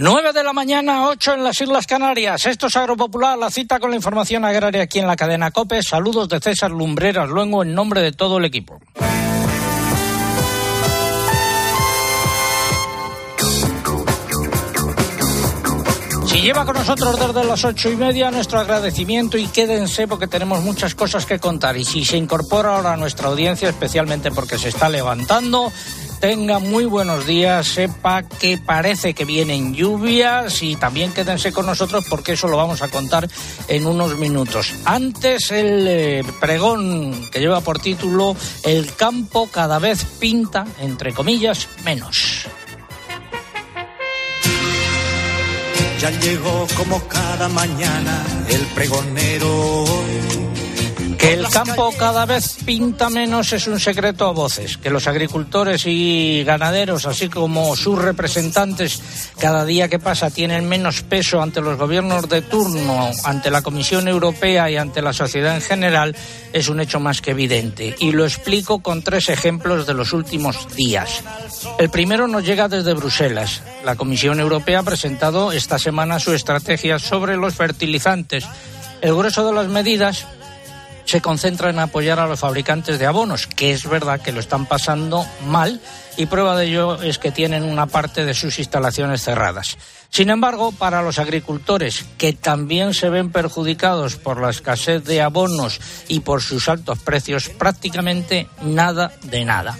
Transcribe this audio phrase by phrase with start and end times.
[0.00, 2.46] 9 de la mañana, 8 en las Islas Canarias.
[2.46, 5.82] Esto es Agropopular, la cita con la información agraria aquí en la cadena COPE.
[5.82, 8.78] Saludos de César Lumbreras Luengo en nombre de todo el equipo.
[16.26, 20.62] Si lleva con nosotros desde las ocho y media, nuestro agradecimiento y quédense porque tenemos
[20.62, 21.76] muchas cosas que contar.
[21.76, 25.72] Y si se incorpora ahora a nuestra audiencia, especialmente porque se está levantando,
[26.20, 32.04] tenga muy buenos días, sepa que parece que vienen lluvias y también quédense con nosotros
[32.08, 33.28] porque eso lo vamos a contar
[33.68, 34.74] en unos minutos.
[34.84, 41.68] Antes el eh, pregón que lleva por título El campo cada vez pinta, entre comillas,
[41.84, 42.46] menos.
[46.00, 49.84] Ya llegó como cada mañana el pregonero
[51.18, 55.82] que el campo cada vez pinta menos es un secreto a voces, que los agricultores
[55.84, 59.02] y ganaderos, así como sus representantes,
[59.38, 64.06] cada día que pasa tienen menos peso ante los gobiernos de turno, ante la Comisión
[64.06, 66.14] Europea y ante la sociedad en general,
[66.52, 67.96] es un hecho más que evidente.
[67.98, 71.22] Y lo explico con tres ejemplos de los últimos días.
[71.78, 73.62] El primero nos llega desde Bruselas.
[73.84, 78.44] La Comisión Europea ha presentado esta semana su estrategia sobre los fertilizantes.
[79.00, 80.26] El grueso de las medidas
[81.08, 84.66] se concentra en apoyar a los fabricantes de abonos, que es verdad que lo están
[84.66, 85.80] pasando mal
[86.18, 89.78] y prueba de ello es que tienen una parte de sus instalaciones cerradas.
[90.10, 95.80] Sin embargo, para los agricultores, que también se ven perjudicados por la escasez de abonos
[96.08, 99.78] y por sus altos precios, prácticamente nada de nada.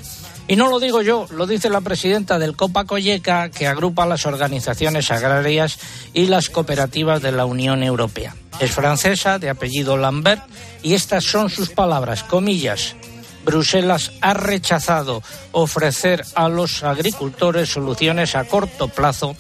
[0.51, 4.25] Y no lo digo yo, lo dice la presidenta del Copa Colleca, que agrupa las
[4.25, 5.79] organizaciones agrarias
[6.15, 8.35] y las cooperativas de la Unión Europea.
[8.59, 10.43] Es francesa, de apellido Lambert,
[10.83, 12.97] y estas son sus palabras, comillas.
[13.45, 19.37] Bruselas ha rechazado ofrecer a los agricultores soluciones a corto plazo,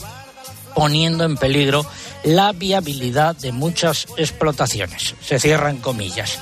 [0.74, 1.86] poniendo en peligro
[2.22, 5.14] la viabilidad de muchas explotaciones.
[5.22, 6.38] Se cierran comillas.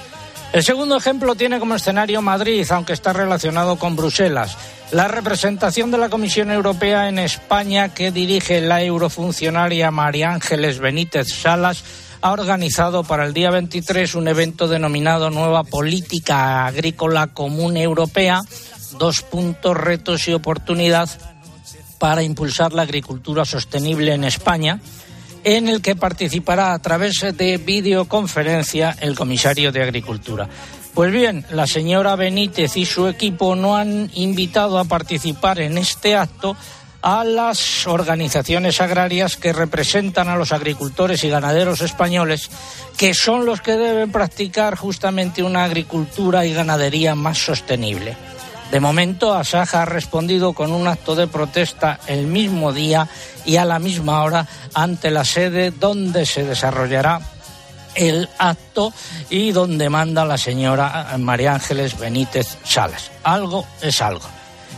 [0.56, 4.56] El segundo ejemplo tiene como escenario Madrid, aunque está relacionado con Bruselas.
[4.90, 11.28] La representación de la Comisión Europea en España, que dirige la eurofuncionaria María Ángeles Benítez
[11.28, 11.84] Salas,
[12.22, 18.40] ha organizado para el día 23 un evento denominado Nueva Política Agrícola Común Europea,
[18.98, 21.10] dos puntos, retos y oportunidad
[21.98, 24.80] para impulsar la agricultura sostenible en España
[25.46, 30.48] en el que participará a través de videoconferencia el comisario de Agricultura.
[30.92, 36.16] Pues bien, la señora Benítez y su equipo no han invitado a participar en este
[36.16, 36.56] acto
[37.00, 42.50] a las organizaciones agrarias que representan a los agricultores y ganaderos españoles,
[42.96, 48.16] que son los que deben practicar justamente una agricultura y ganadería más sostenible.
[48.70, 53.08] De momento, Asaja ha respondido con un acto de protesta el mismo día
[53.44, 57.20] y a la misma hora ante la sede donde se desarrollará
[57.94, 58.92] el acto
[59.30, 63.10] y donde manda la señora María Ángeles Benítez Salas.
[63.22, 64.26] Algo es algo.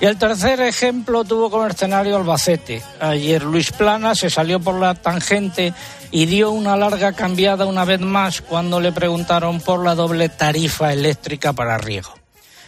[0.00, 2.82] Y el tercer ejemplo tuvo como escenario Albacete.
[3.00, 5.74] Ayer Luis Plana se salió por la tangente
[6.12, 10.92] y dio una larga cambiada una vez más cuando le preguntaron por la doble tarifa
[10.92, 12.17] eléctrica para riego.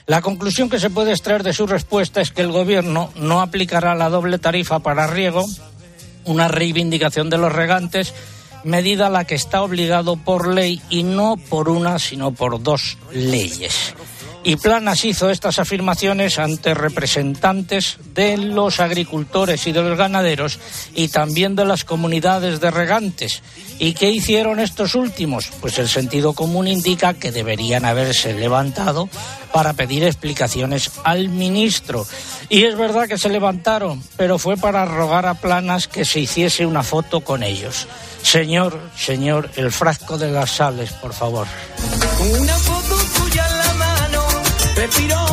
[0.07, 3.95] La conclusión que se puede extraer de su respuesta es que el Gobierno no aplicará
[3.95, 5.47] la doble tarifa para riego,
[6.25, 8.15] una reivindicación de los regantes,
[8.65, 12.99] medida a la que está obligado por ley y no por una, sino por dos
[13.13, 13.95] leyes.
[14.43, 20.59] Y Planas hizo estas afirmaciones ante representantes de los agricultores y de los ganaderos
[20.95, 23.43] y también de las comunidades de regantes.
[23.79, 25.51] ¿Y qué hicieron estos últimos?
[25.61, 29.11] Pues el sentido común indica que deberían haberse levantado
[29.53, 32.07] para pedir explicaciones al ministro.
[32.49, 36.65] Y es verdad que se levantaron, pero fue para rogar a Planas que se hiciese
[36.65, 37.87] una foto con ellos.
[38.23, 41.47] Señor, señor, el frasco de las sales, por favor.
[44.81, 45.30] Respiro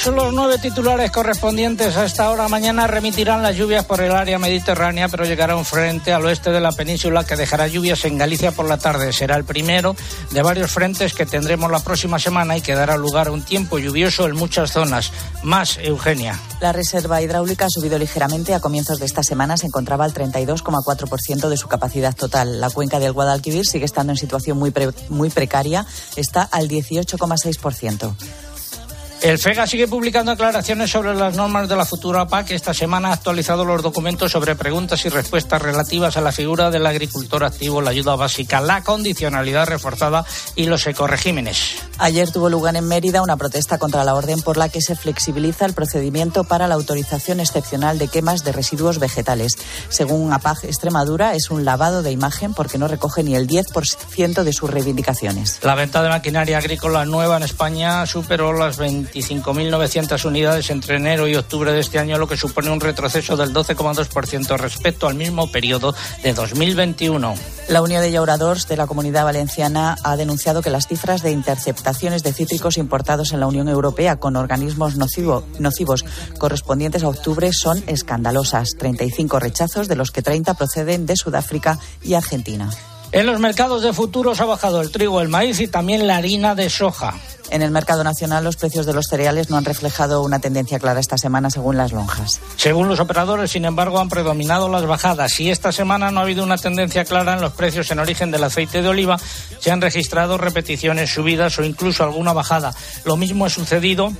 [0.00, 2.48] Repasamos los nueve titulares correspondientes a esta hora.
[2.48, 6.60] Mañana remitirán las lluvias por el área mediterránea, pero llegará un frente al oeste de
[6.60, 9.12] la península que dejará lluvias en Galicia por la tarde.
[9.12, 9.94] Será el primero
[10.30, 13.78] de varios frentes que tendremos la próxima semana y que dará lugar a un tiempo
[13.78, 15.12] lluvioso en muchas zonas.
[15.42, 16.40] Más, Eugenia.
[16.62, 18.54] La reserva hidráulica ha subido ligeramente.
[18.54, 22.58] A comienzos de esta semana se encontraba al 32,4% de su capacidad total.
[22.58, 24.72] La cuenca del Guadalquivir sigue estando en situación muy,
[25.10, 25.84] muy precaria.
[26.16, 28.14] Está al 18,6%.
[29.22, 32.52] El FEGA sigue publicando aclaraciones sobre las normas de la futura PAC.
[32.52, 36.86] Esta semana ha actualizado los documentos sobre preguntas y respuestas relativas a la figura del
[36.86, 40.24] agricultor activo, la ayuda básica, la condicionalidad reforzada
[40.56, 41.76] y los ecoregímenes.
[41.98, 45.66] Ayer tuvo lugar en Mérida una protesta contra la orden por la que se flexibiliza
[45.66, 49.58] el procedimiento para la autorización excepcional de quemas de residuos vegetales.
[49.90, 54.52] Según APAG Extremadura, es un lavado de imagen porque no recoge ni el 10% de
[54.54, 55.58] sus reivindicaciones.
[55.62, 61.26] La venta de maquinaria agrícola nueva en España superó las 20 25.900 unidades entre enero
[61.26, 65.50] y octubre de este año, lo que supone un retroceso del 12,2% respecto al mismo
[65.50, 67.34] periodo de 2021.
[67.68, 72.22] La Unión de Llauradors de la Comunidad Valenciana ha denunciado que las cifras de interceptaciones
[72.22, 76.04] de cítricos importados en la Unión Europea con organismos nocivo, nocivos
[76.38, 78.70] correspondientes a octubre son escandalosas.
[78.78, 82.70] 35 rechazos, de los que 30 proceden de Sudáfrica y Argentina.
[83.12, 86.54] En los mercados de futuros ha bajado el trigo, el maíz y también la harina
[86.54, 87.14] de soja.
[87.50, 91.00] En el mercado nacional los precios de los cereales no han reflejado una tendencia clara
[91.00, 92.40] esta semana según las lonjas.
[92.56, 96.44] Según los operadores, sin embargo, han predominado las bajadas y esta semana no ha habido
[96.44, 99.18] una tendencia clara en los precios en origen del aceite de oliva.
[99.58, 102.72] Se han registrado repeticiones, subidas o incluso alguna bajada.
[103.04, 104.12] Lo mismo ha sucedido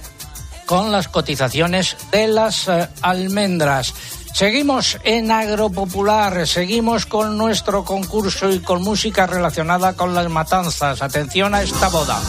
[0.67, 3.93] con las cotizaciones de las eh, almendras.
[4.33, 11.03] Seguimos en Agropopular, seguimos con nuestro concurso y con música relacionada con las matanzas.
[11.03, 12.21] Atención a esta boda.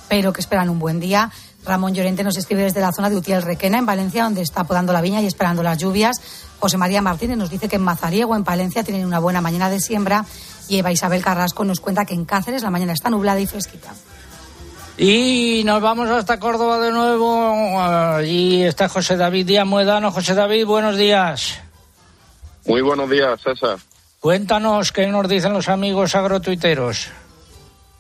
[0.09, 1.31] pero que esperan un buen día.
[1.65, 4.93] Ramón Llorente nos escribe desde la zona de Utiel Requena, en Valencia, donde está podando
[4.93, 6.17] la viña y esperando las lluvias.
[6.59, 9.79] José María Martínez nos dice que en Mazariego, en Palencia, tienen una buena mañana de
[9.79, 10.25] siembra.
[10.67, 13.93] Y Eva Isabel Carrasco nos cuenta que en Cáceres la mañana está nublada y fresquita.
[14.97, 17.81] Y nos vamos hasta Córdoba de nuevo.
[17.81, 20.11] Allí está José David Díaz Muedano.
[20.11, 21.59] José David, buenos días.
[22.65, 23.77] Muy buenos días, César.
[24.19, 27.09] Cuéntanos qué nos dicen los amigos agrotuiteros.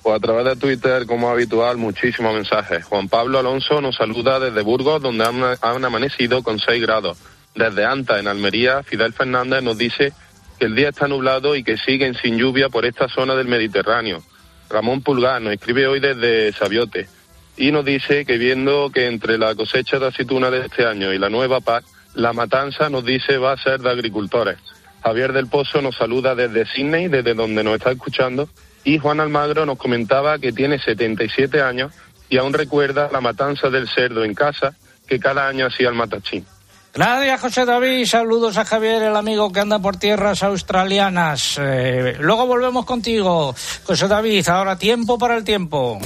[0.03, 2.83] Pues a través de Twitter, como habitual, muchísimos mensajes.
[2.83, 7.17] Juan Pablo Alonso nos saluda desde Burgos, donde han, amanecido con 6 grados.
[7.55, 10.11] Desde Anta, en Almería, Fidel Fernández nos dice
[10.59, 14.21] que el día está nublado y que siguen sin lluvia por esta zona del Mediterráneo.
[14.69, 17.07] Ramón Pulgar nos escribe hoy desde Sabiote
[17.55, 21.17] y nos dice que viendo que entre la cosecha de aceituna de este año y
[21.17, 24.57] la nueva PAC, la matanza nos dice va a ser de agricultores.
[25.01, 28.49] Javier del Pozo nos saluda desde Sydney, desde donde nos está escuchando,
[28.83, 31.91] y Juan Almagro nos comentaba que tiene 77 años
[32.29, 34.73] y aún recuerda la matanza del cerdo en casa
[35.07, 36.45] que cada año hacía el matachín.
[36.93, 38.05] Gracias, José David.
[38.05, 41.57] Saludos a Javier, el amigo que anda por tierras australianas.
[41.59, 44.47] Eh, luego volvemos contigo, José David.
[44.47, 45.99] Ahora tiempo para el tiempo.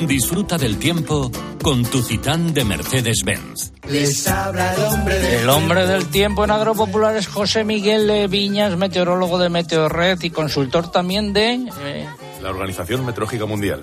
[0.00, 1.30] Disfruta del tiempo
[1.62, 3.72] con tu Citán de Mercedes-Benz.
[3.88, 8.76] Les habla el hombre del El hombre del tiempo en Agropopular es José Miguel Viñas,
[8.76, 12.08] meteorólogo de Meteorred y consultor también de eh,
[12.42, 13.82] La Organización Meteorológica Mundial.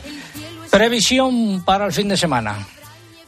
[0.70, 2.68] previsión para el fin de semana.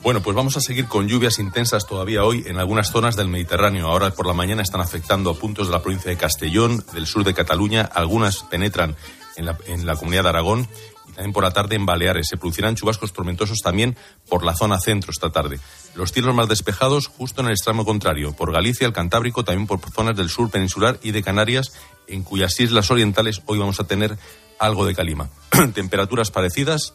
[0.03, 3.87] Bueno, pues vamos a seguir con lluvias intensas todavía hoy en algunas zonas del Mediterráneo.
[3.87, 7.23] Ahora por la mañana están afectando a puntos de la provincia de Castellón, del sur
[7.23, 7.89] de Cataluña.
[7.93, 8.95] Algunas penetran
[9.37, 10.67] en la, en la comunidad de Aragón
[11.13, 12.27] también por la tarde en Baleares.
[12.27, 13.95] Se producirán chubascos tormentosos también
[14.29, 15.59] por la zona centro esta tarde.
[15.95, 19.79] Los cielos más despejados justo en el extremo contrario, por Galicia, el Cantábrico, también por
[19.91, 21.73] zonas del sur peninsular y de Canarias,
[22.07, 24.17] en cuyas islas orientales hoy vamos a tener
[24.59, 25.29] algo de calima.
[25.73, 26.93] Temperaturas parecidas,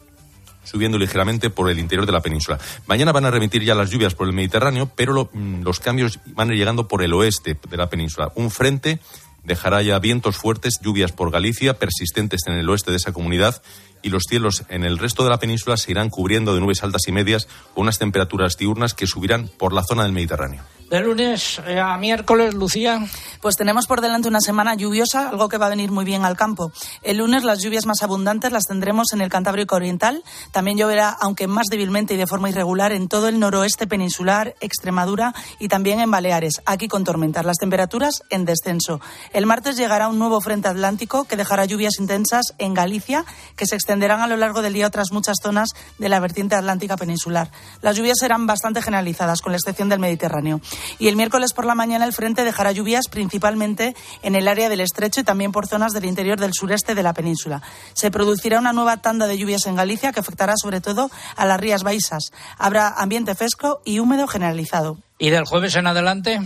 [0.63, 2.59] subiendo ligeramente por el interior de la península.
[2.85, 6.49] Mañana van a remitir ya las lluvias por el Mediterráneo, pero mm, los cambios van
[6.49, 8.31] a ir llegando por el oeste de la península.
[8.35, 8.99] Un frente
[9.43, 13.61] dejará ya vientos fuertes, lluvias por Galicia, persistentes en el oeste de esa comunidad,
[14.01, 17.07] y los cielos en el resto de la península se irán cubriendo de nubes altas
[17.07, 20.63] y medias con unas temperaturas diurnas que subirán por la zona del Mediterráneo.
[20.89, 23.05] De lunes eh, a miércoles, Lucía.
[23.41, 26.35] Pues tenemos por delante una semana lluviosa, algo que va a venir muy bien al
[26.35, 26.71] campo.
[27.03, 30.23] El lunes las lluvias más abundantes las tendremos en el Cantábrico Oriental.
[30.51, 35.35] También lloverá, aunque más débilmente y de forma irregular, en todo el noroeste peninsular, Extremadura
[35.59, 36.59] y también en Baleares.
[36.65, 37.45] Aquí con tormentas.
[37.45, 38.99] Las temperaturas en descenso.
[39.31, 43.25] El martes llegará un nuevo frente atlántico que dejará lluvias intensas en Galicia,
[43.55, 46.95] que se extenderán a lo largo del día otras muchas zonas de la vertiente atlántica
[46.95, 47.49] peninsular.
[47.81, 50.61] Las lluvias serán bastante generalizadas, con la excepción del Mediterráneo.
[50.99, 54.81] Y el miércoles por la mañana el frente dejará lluvias principalmente en el área del
[54.81, 57.63] estrecho y también por zonas del interior del sureste de la península.
[57.93, 61.59] Se producirá una nueva tanda de lluvias en Galicia que afectará sobre todo a las
[61.59, 62.29] Rías Baixas.
[62.59, 64.99] Habrá ambiente fresco y húmedo generalizado.
[65.17, 66.41] ¿Y del jueves en adelante?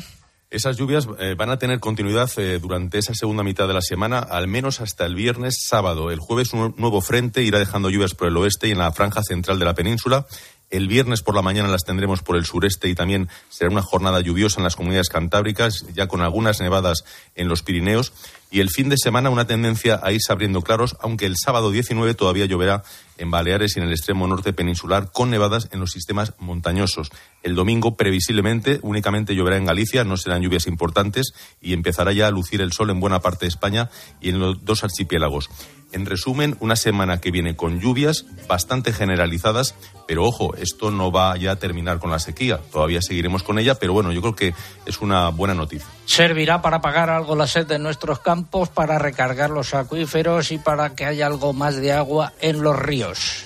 [0.53, 4.19] Esas lluvias eh, van a tener continuidad eh, durante esa segunda mitad de la semana,
[4.19, 6.11] al menos hasta el viernes sábado.
[6.11, 9.23] El jueves un nuevo frente irá dejando lluvias por el oeste y en la franja
[9.23, 10.27] central de la península.
[10.69, 14.21] El viernes por la mañana las tendremos por el sureste y también será una jornada
[14.21, 18.13] lluviosa en las comunidades cantábricas, ya con algunas nevadas en los Pirineos.
[18.53, 22.13] Y el fin de semana una tendencia a irse abriendo claros, aunque el sábado 19
[22.13, 22.83] todavía lloverá
[23.17, 27.09] en Baleares y en el extremo norte peninsular, con nevadas en los sistemas montañosos.
[27.41, 32.31] El domingo, previsiblemente, únicamente lloverá en Galicia, no serán lluvias importantes y empezará ya a
[32.31, 33.89] lucir el sol en buena parte de España
[34.21, 35.49] y en los dos archipiélagos.
[35.93, 39.75] En resumen, una semana que viene con lluvias bastante generalizadas,
[40.07, 42.59] pero ojo, esto no va ya a terminar con la sequía.
[42.71, 44.55] Todavía seguiremos con ella, pero bueno, yo creo que
[44.87, 45.87] es una buena noticia.
[46.05, 50.95] servirá para pagar algo la sed de nuestros campos, para recargar los acuíferos y para
[50.95, 53.45] que haya algo más de agua en los ríos.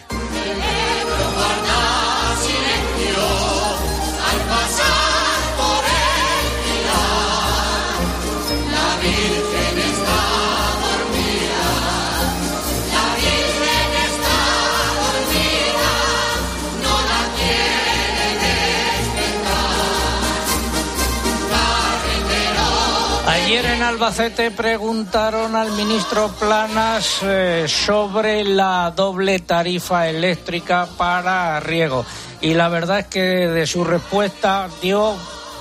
[23.98, 32.06] Albacete preguntaron al ministro Planas eh, sobre la doble tarifa eléctrica para riego.
[32.39, 35.16] Y la verdad es que de su respuesta dio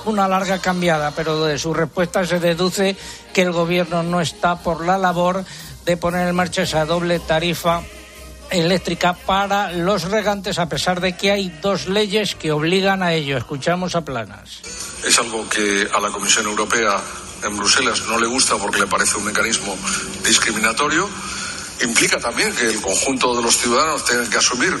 [0.05, 2.95] una larga cambiada, pero de su respuesta se deduce
[3.33, 5.43] que el gobierno no está por la labor
[5.83, 7.81] de poner en marcha esa doble tarifa
[8.51, 13.35] eléctrica para los regantes, a pesar de que hay dos leyes que obligan a ello.
[13.35, 14.61] Escuchamos a Planas.
[15.03, 17.01] Es algo que a la Comisión Europea
[17.47, 19.77] en Bruselas no le gusta porque le parece un mecanismo
[20.23, 21.09] discriminatorio.
[21.81, 24.77] Implica también que el conjunto de los ciudadanos tengan que asumir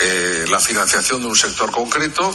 [0.00, 2.32] eh, la financiación de un sector concreto.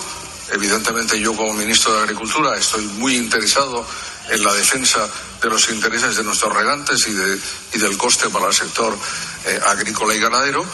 [0.52, 3.86] Evidentemente yo como ministro de Agricultura estoy muy interesado
[4.30, 5.08] en la defensa
[5.42, 7.40] de los intereses de nuestros regantes y, de,
[7.74, 8.98] y del coste para el sector
[9.46, 10.66] eh, agrícola y ganadero.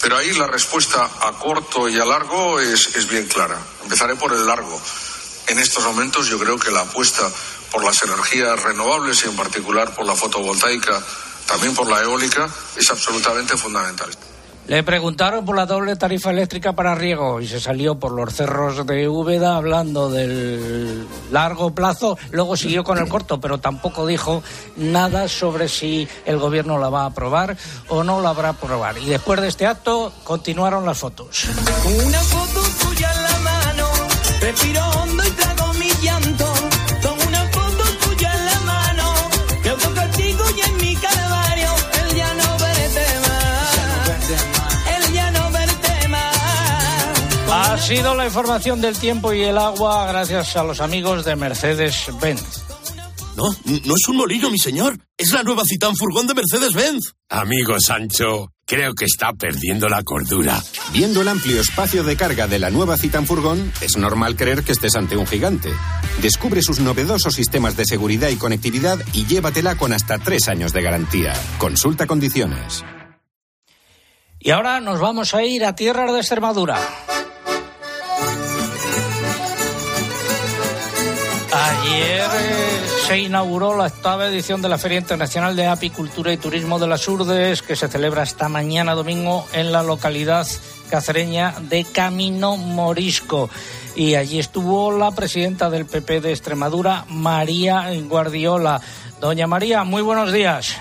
[0.00, 3.58] Pero ahí la respuesta a corto y a largo es, es bien clara.
[3.82, 4.80] Empezaré por el largo.
[5.48, 7.30] En estos momentos yo creo que la apuesta
[7.72, 11.02] por las energías renovables y en particular por la fotovoltaica,
[11.46, 14.10] también por la eólica, es absolutamente fundamental.
[14.68, 18.86] Le preguntaron por la doble tarifa eléctrica para riego y se salió por los cerros
[18.86, 22.18] de Úbeda hablando del largo plazo.
[22.32, 24.42] Luego siguió con el corto, pero tampoco dijo
[24.76, 27.56] nada sobre si el gobierno la va a aprobar
[27.88, 28.98] o no la habrá aprobar.
[28.98, 31.46] Y después de este acto continuaron las fotos.
[32.04, 33.88] Una foto tuya en la mano,
[34.38, 35.30] respiro hondo y
[47.88, 52.64] sido la información del tiempo y el agua gracias a los amigos de Mercedes-Benz.
[53.34, 54.98] No, no es un molino, mi señor.
[55.16, 57.14] Es la nueva Citán Furgón de Mercedes-Benz.
[57.30, 60.62] Amigo Sancho, Creo que está perdiendo la cordura.
[60.92, 64.72] Viendo el amplio espacio de carga de la nueva Citan Furgón, es normal creer que
[64.72, 65.70] estés ante un gigante.
[66.20, 70.82] Descubre sus novedosos sistemas de seguridad y conectividad y llévatela con hasta tres años de
[70.82, 71.32] garantía.
[71.56, 72.84] Consulta condiciones.
[74.38, 76.78] Y ahora nos vamos a ir a tierras de Extremadura.
[81.80, 86.78] Ayer eh, se inauguró la octava edición de la Feria Internacional de Apicultura y Turismo
[86.78, 90.46] de las Urdes, que se celebra esta mañana domingo en la localidad
[90.90, 93.50] cacereña de Camino Morisco.
[93.94, 98.80] Y allí estuvo la presidenta del PP de Extremadura, María Guardiola.
[99.20, 100.76] Doña María, muy buenos días.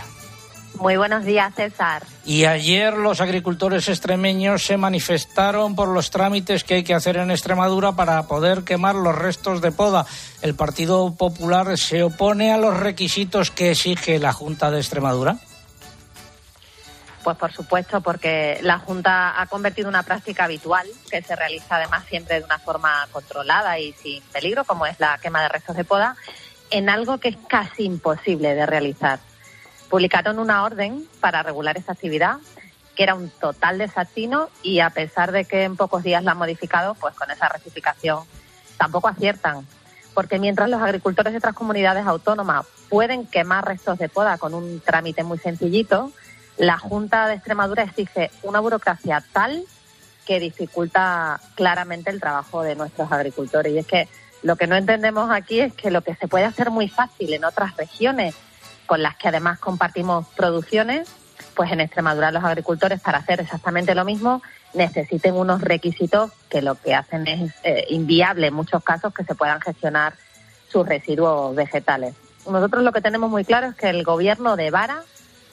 [0.79, 2.03] Muy buenos días, César.
[2.24, 7.31] Y ayer los agricultores extremeños se manifestaron por los trámites que hay que hacer en
[7.31, 10.05] Extremadura para poder quemar los restos de poda.
[10.41, 15.38] El Partido Popular se opone a los requisitos que exige la Junta de Extremadura.
[17.24, 22.05] Pues por supuesto, porque la Junta ha convertido una práctica habitual, que se realiza además
[22.07, 25.84] siempre de una forma controlada y sin peligro, como es la quema de restos de
[25.84, 26.15] poda,
[26.69, 29.19] en algo que es casi imposible de realizar
[29.89, 32.38] publicaron una orden para regular esa actividad
[32.98, 36.38] que era un total desatino y a pesar de que en pocos días la han
[36.38, 38.24] modificado, pues con esa rectificación
[38.77, 39.65] tampoco aciertan.
[40.15, 44.79] Porque mientras los agricultores de otras comunidades autónomas pueden quemar restos de poda con un
[44.79, 46.12] trámite muy sencillito,
[46.58, 49.63] la Junta de Extremadura exige una burocracia tal
[50.25, 53.74] que dificulta claramente el trabajo de nuestros agricultores.
[53.74, 54.08] Y es que
[54.41, 57.46] lo que no entendemos aquí es que lo que se puede hacer muy fácil en
[57.46, 58.34] otras regiones
[58.88, 61.08] con las que además compartimos producciones,
[61.56, 64.41] pues en Extremadura los agricultores para hacer exactamente lo mismo
[64.74, 69.36] necesiten unos requisitos que lo que hacen es eh, inviable en muchos casos que se
[69.36, 70.13] puedan gestionar
[70.70, 72.15] sus residuos vegetales.
[72.50, 75.03] Nosotros lo que tenemos muy claro es que el gobierno de Vara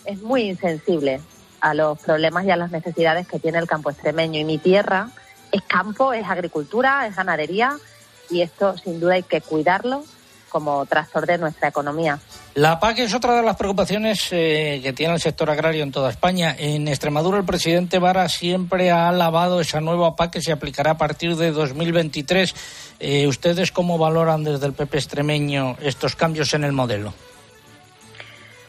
[0.04, 1.20] es muy insensible
[1.60, 5.08] a los problemas y a las necesidades que tiene el campo extremeño y mi tierra
[5.50, 7.76] es campo, es agricultura, es ganadería
[8.30, 10.04] y esto sin duda hay que cuidarlo
[10.48, 12.18] como tractor de nuestra economía.
[12.54, 16.08] La PAC es otra de las preocupaciones eh, que tiene el sector agrario en toda
[16.08, 16.54] España.
[16.56, 20.96] En Extremadura el presidente Vara siempre ha alabado esa nueva PAC que se aplicará a
[20.96, 22.54] partir de 2023.
[23.00, 27.12] Eh, ¿Ustedes cómo valoran desde el PP extremeño estos cambios en el modelo?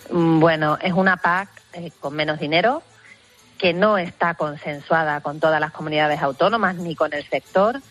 [0.09, 2.81] Bueno, es una PAC eh, con menos dinero,
[3.59, 7.81] que no está consensuada con todas las comunidades autónomas ni con el sector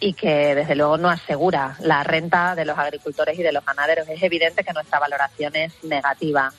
[0.00, 4.08] y que desde luego no asegura la renta de los agricultores y de los ganaderos.
[4.08, 6.52] Es evidente que nuestra valoración es negativa.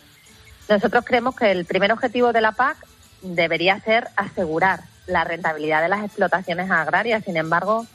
[0.67, 2.77] Nosotros creemos que el primer objetivo de la PAC
[3.21, 7.23] debería ser asegurar la rentabilidad de las explotaciones agrarias.
[7.23, 7.85] Sin embargo,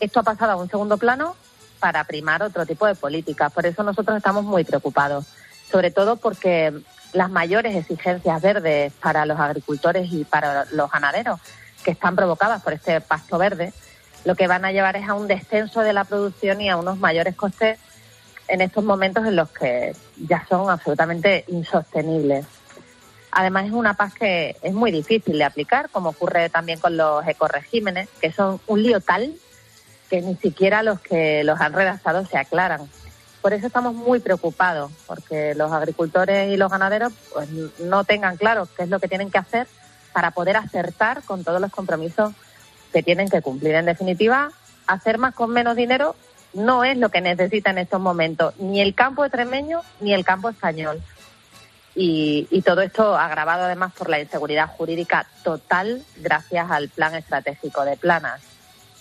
[0.00, 1.36] esto ha pasado a un segundo plano
[1.78, 3.52] para primar otro tipo de políticas.
[3.52, 5.26] Por eso nosotros estamos muy preocupados,
[5.70, 6.72] sobre todo porque
[7.12, 11.40] las mayores exigencias verdes para los agricultores y para los ganaderos
[11.84, 13.72] que están provocadas por este pasto verde
[14.24, 16.98] lo que van a llevar es a un descenso de la producción y a unos
[16.98, 17.78] mayores costes
[18.48, 22.46] en estos momentos en los que ya son absolutamente insostenibles.
[23.30, 27.26] Además es una paz que es muy difícil de aplicar, como ocurre también con los
[27.26, 29.34] ecoregímenes, que son un lío tal
[30.10, 32.82] que ni siquiera los que los han redactado se aclaran.
[33.40, 37.48] Por eso estamos muy preocupados, porque los agricultores y los ganaderos pues,
[37.80, 39.66] no tengan claro qué es lo que tienen que hacer
[40.12, 42.34] para poder acertar con todos los compromisos
[42.92, 43.74] que tienen que cumplir.
[43.74, 44.50] En definitiva,
[44.86, 46.14] hacer más con menos dinero
[46.54, 50.50] no es lo que necesita en estos momentos ni el campo extremeño ni el campo
[50.50, 51.00] español.
[51.94, 57.84] Y, y, todo esto agravado además por la inseguridad jurídica total gracias al plan estratégico
[57.84, 58.40] de planas.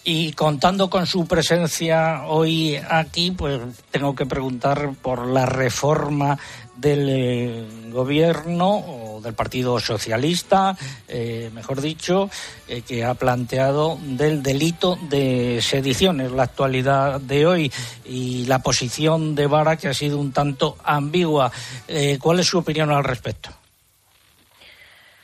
[0.04, 6.40] Y contando con su presencia hoy aquí, pues tengo que preguntar por la reforma
[6.76, 8.84] del eh, gobierno
[9.22, 10.76] del Partido Socialista,
[11.08, 12.30] eh, mejor dicho,
[12.68, 16.22] eh, que ha planteado del delito de sedición.
[16.22, 17.72] Es la actualidad de hoy
[18.06, 21.52] y la posición de Vara que ha sido un tanto ambigua.
[22.20, 23.50] ¿Cuál es su opinión al respecto?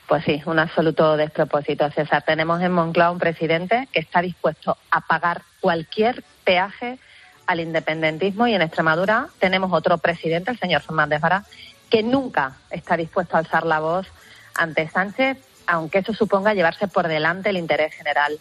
[0.08, 2.22] Pues sí, un absoluto despropósito, César.
[2.24, 6.98] Tenemos en Moncloa un presidente que está dispuesto a pagar cualquier peaje
[7.46, 11.44] al independentismo y en Extremadura tenemos otro presidente, el señor Fernández Vara,
[11.90, 14.06] que nunca está dispuesto a alzar la voz
[14.54, 18.38] ante Sánchez, aunque eso suponga llevarse por delante el interés general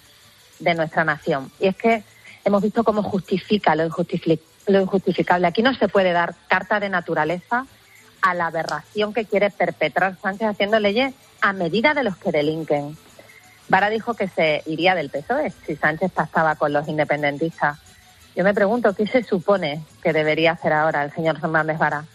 [0.60, 1.52] de nuestra nación.
[1.60, 2.04] Y es que
[2.46, 5.48] hemos visto cómo justifica lo, injustificable.
[5.48, 7.66] Aquí no se puede dar carta de naturaleza
[8.22, 12.98] a la aberración que quiere perpetrar Sánchez haciendo leyes a medida de los que delinquen.
[13.70, 17.78] Vara dijo que se iría del PSOE si Sánchez pasaba con los independentistas.
[18.36, 22.06] Yo me pregunto, ¿qué se supone que debería hacer ahora el señor Fernández Vara?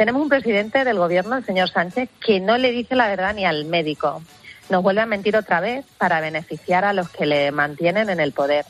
[0.00, 3.44] Tenemos un presidente del gobierno, el señor Sánchez, que no le dice la verdad ni
[3.44, 4.22] al médico.
[4.70, 8.32] nos vuelve a mentir otra vez para beneficiar a los que le mantienen en el
[8.32, 8.64] poder.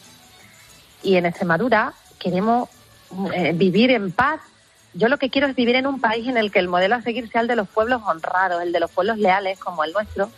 [1.05, 2.69] Y en Extremadura queremos
[3.33, 4.41] eh, vivir en paz.
[4.93, 7.03] Yo lo que quiero es vivir en un país en el que el modelo a
[7.03, 10.33] seguir sea el de los pueblos honrados, el de los pueblos leales como el nuestro,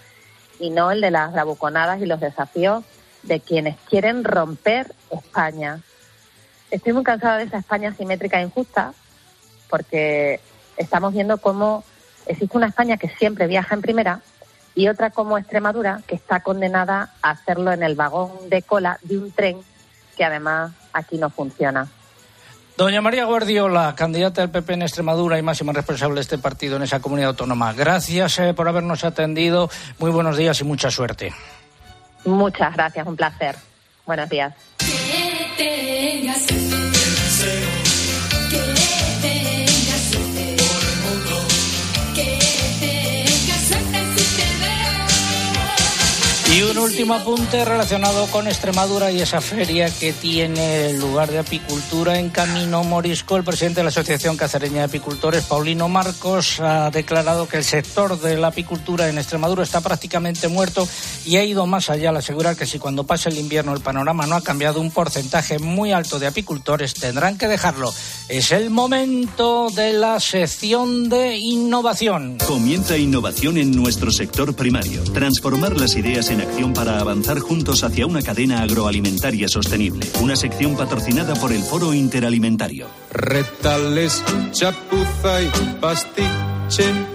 [0.60, 2.84] y no el de las bravuconadas y los desafíos
[3.22, 5.80] de quienes quieren romper España.
[6.70, 8.92] Estoy muy cansada de esa España simétrica e injusta,
[9.70, 10.38] porque
[10.76, 11.84] estamos viendo cómo
[12.26, 14.20] existe una España que siempre viaja en primera
[14.74, 19.18] y otra como Extremadura que está condenada a hacerlo en el vagón de cola de
[19.18, 19.58] un tren
[20.16, 21.88] que además aquí no funciona.
[22.76, 26.82] Doña María Guardiola, candidata del PP en Extremadura y máxima responsable de este partido en
[26.82, 27.72] esa comunidad autónoma.
[27.74, 29.70] Gracias eh, por habernos atendido.
[29.98, 31.32] Muy buenos días y mucha suerte.
[32.24, 33.56] Muchas gracias, un placer.
[34.06, 34.54] Buenos días.
[46.82, 52.82] Último apunte relacionado con Extremadura y esa feria que tiene lugar de apicultura en Camino
[52.82, 53.36] Morisco.
[53.36, 58.20] El presidente de la Asociación Cacereña de Apicultores, Paulino Marcos, ha declarado que el sector
[58.20, 60.88] de la apicultura en Extremadura está prácticamente muerto
[61.24, 64.26] y ha ido más allá al asegurar que si cuando pase el invierno el panorama
[64.26, 67.94] no ha cambiado, un porcentaje muy alto de apicultores tendrán que dejarlo.
[68.28, 72.38] Es el momento de la sección de innovación.
[72.46, 75.04] Comienza innovación en nuestro sector primario.
[75.04, 80.06] Transformar las ideas en acción para avanzar juntos hacia una cadena agroalimentaria sostenible.
[80.20, 82.86] Una sección patrocinada por el Foro Interalimentario.
[83.10, 87.11] Retales, chapuza y.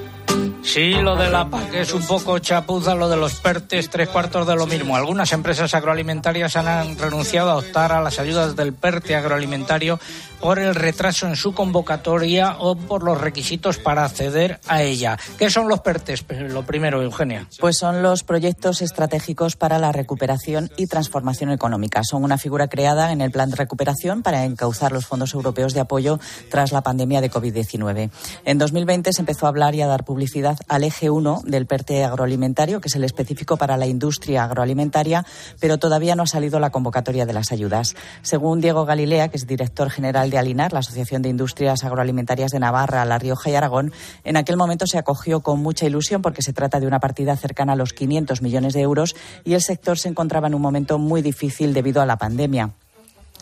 [0.63, 4.45] Sí, lo de la PAC es un poco chapuza, lo de los PERTES, tres cuartos
[4.45, 4.95] de lo mismo.
[4.95, 9.99] Algunas empresas agroalimentarias han renunciado a optar a las ayudas del PERTE agroalimentario
[10.39, 15.17] por el retraso en su convocatoria o por los requisitos para acceder a ella.
[15.37, 16.25] ¿Qué son los PERTES?
[16.51, 17.47] Lo primero, Eugenia.
[17.59, 22.03] Pues son los proyectos estratégicos para la recuperación y transformación económica.
[22.03, 25.79] Son una figura creada en el plan de recuperación para encauzar los fondos europeos de
[25.79, 28.11] apoyo tras la pandemia de COVID-19.
[28.45, 32.03] En 2020 se empezó a hablar y a dar publicidad al eje 1 del PERTE
[32.03, 35.25] agroalimentario, que es el específico para la industria agroalimentaria,
[35.59, 37.95] pero todavía no ha salido la convocatoria de las ayudas.
[38.21, 42.59] Según Diego Galilea, que es director general de Alinar, la Asociación de Industrias Agroalimentarias de
[42.59, 43.91] Navarra, La Rioja y Aragón,
[44.23, 47.73] en aquel momento se acogió con mucha ilusión porque se trata de una partida cercana
[47.73, 51.21] a los 500 millones de euros y el sector se encontraba en un momento muy
[51.21, 52.71] difícil debido a la pandemia.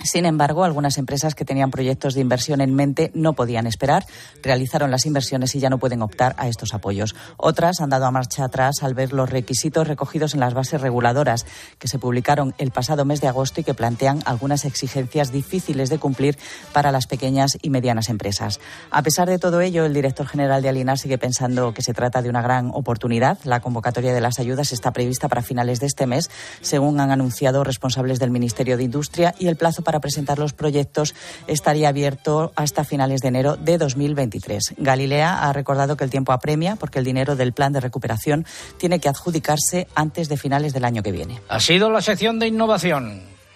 [0.04, 4.06] Sin embargo, algunas empresas que tenían proyectos de inversión en mente no podían esperar,
[4.44, 7.16] realizaron las inversiones y ya no pueden optar a estos apoyos.
[7.38, 11.46] Otras han dado a marcha atrás al ver los requisitos recogidos en las bases reguladoras
[11.80, 15.98] que se publicaron el pasado mes de agosto y que plantean algunas exigencias difíciles de
[15.98, 16.38] cumplir
[16.74, 18.60] para las pequeñas y medianas empresas.
[18.92, 22.22] A pesar de todo ello, el director general de Alinar sigue pensando que se trata
[22.22, 23.40] de una gran oportunidad.
[23.44, 26.30] La convocatoria de las ayudas está prevista para finales de este mes,
[26.62, 31.16] según han anunciado responsables del Ministerio de Industria, y el plazo para presentar los proyectos
[31.48, 34.74] estaría abierto hasta finales de enero de 2023.
[34.78, 38.46] Galilea ha recordado que el tiempo apremia porque el dinero del plan de recuperación
[38.78, 41.40] tiene que adjudicarse antes de finales del año que viene.
[41.48, 43.35] Ha sido la sección de innovación.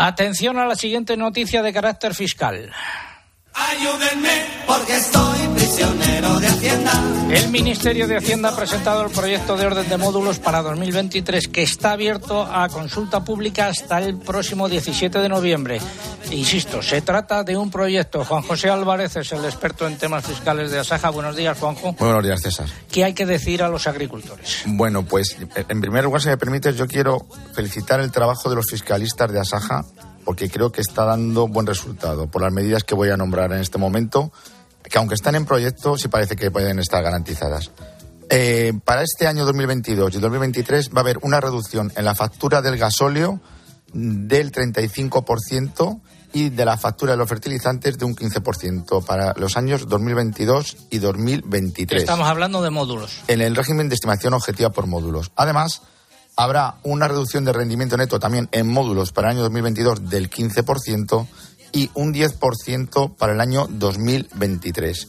[0.00, 2.70] Atención a la siguiente noticia de carácter fiscal.
[3.58, 6.92] Ayúdenme porque estoy prisionero de Hacienda.
[7.30, 11.62] El Ministerio de Hacienda ha presentado el proyecto de orden de módulos para 2023 que
[11.62, 15.80] está abierto a consulta pública hasta el próximo 17 de noviembre.
[16.30, 18.24] Insisto, se trata de un proyecto.
[18.24, 21.10] Juan José Álvarez es el experto en temas fiscales de Asaja.
[21.10, 21.94] Buenos días, Juanjo.
[21.94, 22.68] Buenos días, César.
[22.90, 24.62] ¿Qué hay que decir a los agricultores?
[24.66, 28.70] Bueno, pues en primer lugar, si me permites, yo quiero felicitar el trabajo de los
[28.70, 29.84] fiscalistas de Asaja
[30.28, 33.60] porque creo que está dando buen resultado por las medidas que voy a nombrar en
[33.60, 34.30] este momento,
[34.82, 37.70] que aunque están en proyecto, sí parece que pueden estar garantizadas.
[38.28, 42.60] Eh, para este año 2022 y 2023 va a haber una reducción en la factura
[42.60, 43.40] del gasóleo
[43.94, 45.98] del 35%
[46.34, 50.98] y de la factura de los fertilizantes de un 15% para los años 2022 y
[50.98, 52.02] 2023.
[52.02, 53.22] Estamos hablando de módulos.
[53.28, 55.32] En el régimen de estimación objetiva por módulos.
[55.36, 55.80] Además,
[56.38, 61.26] habrá una reducción de rendimiento neto también en módulos para el año 2022 del 15%
[61.72, 65.08] y un 10% para el año 2023.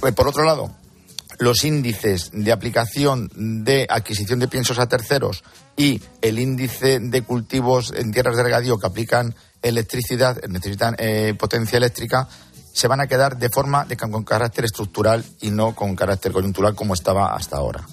[0.00, 0.74] Pues, por otro lado,
[1.38, 5.44] los índices de aplicación de adquisición de piensos a terceros
[5.76, 11.76] y el índice de cultivos en tierras de regadío que aplican electricidad, necesitan eh, potencia
[11.76, 12.26] eléctrica,
[12.72, 16.74] se van a quedar de forma de, con carácter estructural y no con carácter coyuntural
[16.74, 17.86] como estaba hasta ahora.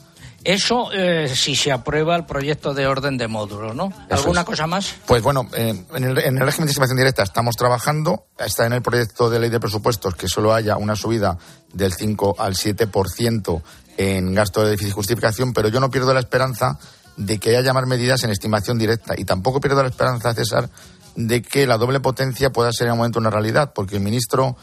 [0.43, 3.91] Eso eh, si se aprueba el proyecto de orden de módulos, ¿no?
[4.09, 4.45] ¿Alguna es.
[4.45, 4.95] cosa más?
[5.05, 8.27] Pues bueno, eh, en, el, en el régimen de estimación directa estamos trabajando.
[8.37, 11.37] Está en el proyecto de ley de presupuestos que solo haya una subida
[11.73, 13.61] del 5 al 7%
[13.97, 16.79] en gasto de déficit y justificación, pero yo no pierdo la esperanza
[17.17, 19.13] de que haya más medidas en estimación directa.
[19.17, 20.69] Y tampoco pierdo la esperanza, César,
[21.17, 24.55] de que la doble potencia pueda ser en un momento una realidad, porque el ministro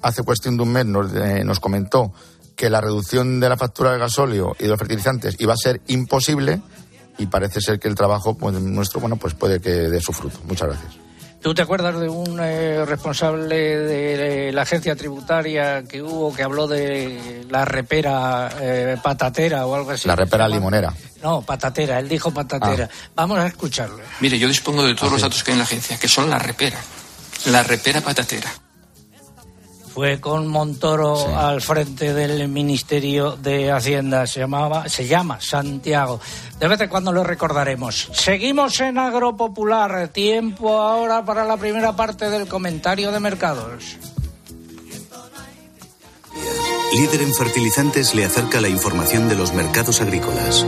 [0.00, 2.12] hace cuestión de un mes nos, eh, nos comentó
[2.56, 5.80] que la reducción de la factura del gasóleo y de los fertilizantes iba a ser
[5.88, 6.60] imposible
[7.18, 10.38] y parece ser que el trabajo pues, nuestro bueno pues puede que dé su fruto.
[10.44, 11.04] Muchas gracias.
[11.44, 16.66] ¿Tú te acuerdas de un eh, responsable de la agencia tributaria que hubo que habló
[16.66, 20.08] de la repera eh, patatera o algo así?
[20.08, 20.94] La repera limonera.
[21.22, 22.88] No, patatera, él dijo patatera.
[23.14, 23.98] Vamos a escucharlo.
[24.20, 26.38] Mire, yo dispongo de todos los datos que hay en la agencia, que son la
[26.38, 26.78] repera.
[27.44, 28.50] La repera patatera.
[29.94, 34.26] Fue con Montoro al frente del Ministerio de Hacienda.
[34.26, 36.20] Se llamaba, se llama Santiago.
[36.58, 38.10] De vez en cuando lo recordaremos.
[38.12, 40.08] Seguimos en Agropopular.
[40.08, 43.96] Tiempo ahora para la primera parte del comentario de mercados.
[46.92, 50.66] Líder en fertilizantes le acerca la información de los mercados agrícolas.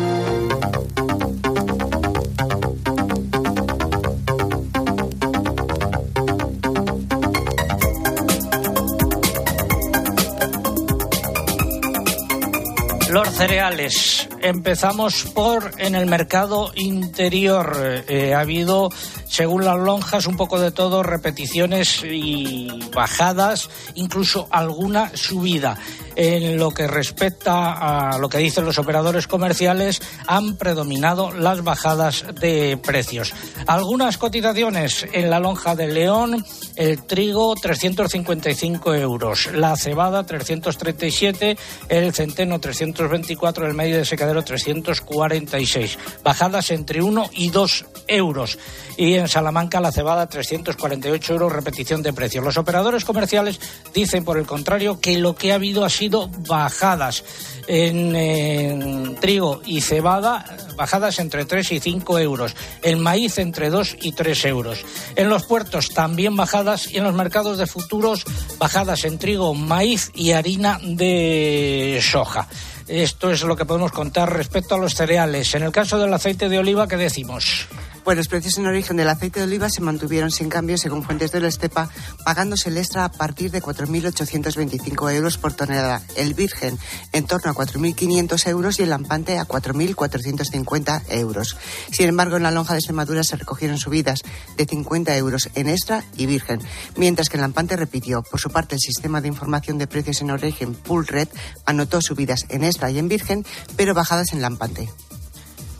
[13.37, 14.29] Cereales.
[14.41, 18.05] Empezamos por en el mercado interior.
[18.09, 18.91] Eh, ha habido,
[19.29, 25.79] según las lonjas, un poco de todo, repeticiones y bajadas, incluso alguna subida.
[26.17, 32.25] En lo que respecta a lo que dicen los operadores comerciales, han predominado las bajadas
[32.41, 33.35] de precios.
[33.67, 36.43] Algunas cotizaciones en la lonja de León,
[36.77, 41.59] el trigo 355 euros, la cebada 337,
[41.91, 45.99] el centeno 324, el medio de secadero 346.
[46.25, 48.59] Bajadas entre 1 y 2 euros.
[48.97, 52.43] Y en Salamanca la cebada 348 euros, repetición de precios.
[52.43, 53.61] Los operadores comerciales
[53.93, 57.25] dicen, por el contrario, que lo que ha habido ha sido bajadas
[57.67, 60.45] en, en, trigo y cebada,
[60.77, 62.55] bajadas entre 3 y 5 euros.
[62.83, 64.85] El maíz entre 2 y 3 euros.
[65.17, 68.25] En los puertos también bajadas y en los mercados de futuros
[68.59, 72.49] bajadas en trigo, maíz y harina de soja.
[72.89, 75.55] Esto es lo que podemos contar respecto a los cereales.
[75.55, 77.67] En el caso del aceite de oliva, ¿qué decimos?
[78.07, 81.33] Pues los precios en origen del aceite de oliva se mantuvieron sin cambio según fuentes
[81.33, 81.91] de la Estepa,
[82.25, 86.79] pagándose el extra a partir de 4.825 euros por tonelada, el virgen
[87.11, 91.57] en torno a 4.500 euros y el lampante a 4.450 euros.
[91.91, 94.23] Sin embargo, en la lonja de Extremadura se recogieron subidas
[94.57, 96.61] de 50 euros en extra y virgen,
[96.95, 98.23] mientras que el lampante repitió.
[98.23, 101.27] Por su parte, el sistema de información de precios en origen Pool Red
[101.65, 103.45] anotó subidas en extra y en virgen,
[103.77, 104.89] pero bajadas en lampante.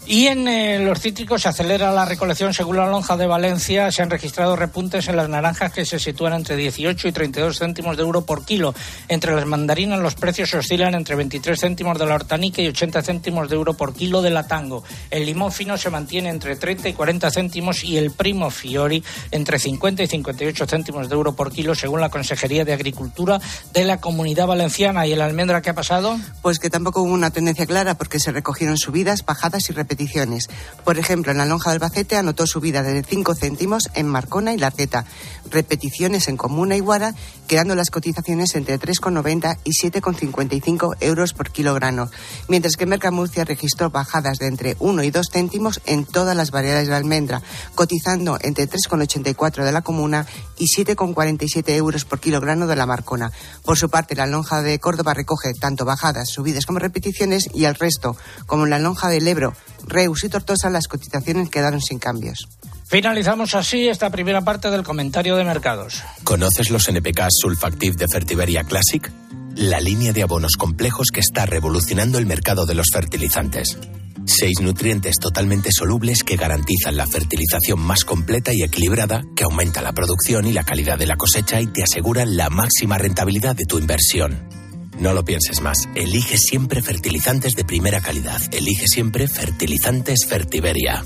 [0.09, 2.55] Y en eh, los cítricos se acelera la recolección.
[2.55, 6.33] Según la lonja de Valencia, se han registrado repuntes en las naranjas que se sitúan
[6.33, 8.73] entre 18 y 32 céntimos de euro por kilo.
[9.09, 13.49] Entre las mandarinas los precios oscilan entre 23 céntimos de la hortanica y 80 céntimos
[13.49, 14.85] de euro por kilo de la tango.
[15.11, 19.59] El limón fino se mantiene entre 30 y 40 céntimos y el primo fiori entre
[19.59, 23.41] 50 y 58 céntimos de euro por kilo, según la Consejería de Agricultura
[23.73, 25.05] de la Comunidad Valenciana.
[25.05, 26.17] ¿Y el almendra qué ha pasado?
[26.43, 30.49] Pues que tampoco hubo una tendencia clara porque se recogieron subidas, bajadas y repeticiones.
[30.85, 34.59] Por ejemplo, en la lonja de Albacete anotó subida de 5 céntimos en Marcona y
[34.59, 35.07] Largueta,
[35.51, 37.15] repeticiones en Comuna y Guara,
[37.49, 42.11] quedando las cotizaciones entre 3,90 y 7,55 euros por kilogramo,
[42.49, 46.89] mientras que Mercamurcia registró bajadas de entre 1 y 2 céntimos en todas las variedades
[46.89, 47.43] de almendra,
[47.75, 50.27] cotizando entre 3,84 de la Comuna
[50.59, 53.33] y 7,47 euros por kilogramo de la Marcona.
[53.65, 57.75] Por su parte, la lonja de Córdoba recoge tanto bajadas, subidas como repeticiones y el
[57.75, 59.55] resto, como en la lonja del Ebro,
[59.87, 62.49] Reus y Tortosa, las cotizaciones quedaron sin cambios.
[62.89, 66.03] Finalizamos así esta primera parte del comentario de mercados.
[66.25, 69.11] ¿Conoces los NPK Sulfactive de Fertiberia Classic?
[69.55, 73.79] La línea de abonos complejos que está revolucionando el mercado de los fertilizantes.
[74.27, 79.93] Seis nutrientes totalmente solubles que garantizan la fertilización más completa y equilibrada, que aumenta la
[79.93, 83.79] producción y la calidad de la cosecha y te aseguran la máxima rentabilidad de tu
[83.79, 84.66] inversión.
[84.99, 85.79] No lo pienses más.
[85.95, 88.41] Elige siempre fertilizantes de primera calidad.
[88.53, 91.05] Elige siempre fertilizantes Fertiberia.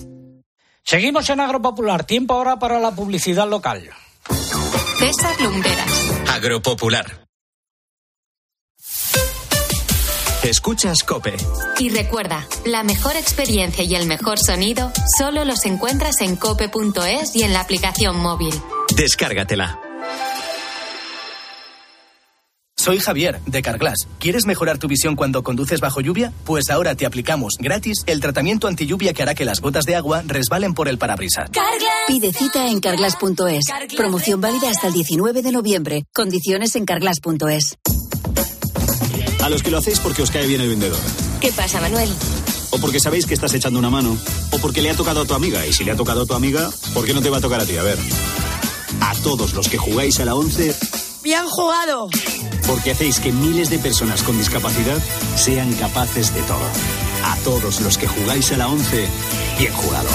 [0.84, 2.04] Seguimos en Agropopular.
[2.04, 3.90] Tiempo ahora para la publicidad local.
[4.98, 6.10] César Lumberas.
[6.28, 7.26] Agropopular.
[10.42, 11.36] Escuchas Cope.
[11.78, 17.42] Y recuerda, la mejor experiencia y el mejor sonido solo los encuentras en cope.es y
[17.42, 18.54] en la aplicación móvil.
[18.96, 19.89] Descárgatela.
[22.80, 24.08] Soy Javier, de Carglass.
[24.18, 26.32] ¿Quieres mejorar tu visión cuando conduces bajo lluvia?
[26.46, 29.96] Pues ahora te aplicamos gratis el tratamiento anti lluvia que hará que las gotas de
[29.96, 31.50] agua resbalen por el parabrisas.
[32.06, 33.66] Pide cita en carglass.es.
[33.98, 36.04] Promoción válida hasta el 19 de noviembre.
[36.14, 37.76] Condiciones en carglass.es.
[39.42, 41.00] A los que lo hacéis porque os cae bien el vendedor.
[41.42, 42.08] ¿Qué pasa, Manuel?
[42.70, 44.16] O porque sabéis que estás echando una mano.
[44.52, 45.66] O porque le ha tocado a tu amiga.
[45.66, 47.60] Y si le ha tocado a tu amiga, ¿por qué no te va a tocar
[47.60, 47.76] a ti?
[47.76, 47.98] A ver.
[49.02, 50.74] A todos los que jugáis a la 11,
[51.22, 52.08] ¡Bien jugado!
[52.70, 54.98] Porque hacéis que miles de personas con discapacidad
[55.34, 56.62] sean capaces de todo.
[57.24, 59.08] A todos los que jugáis a la 11,
[59.58, 60.08] bien jugado.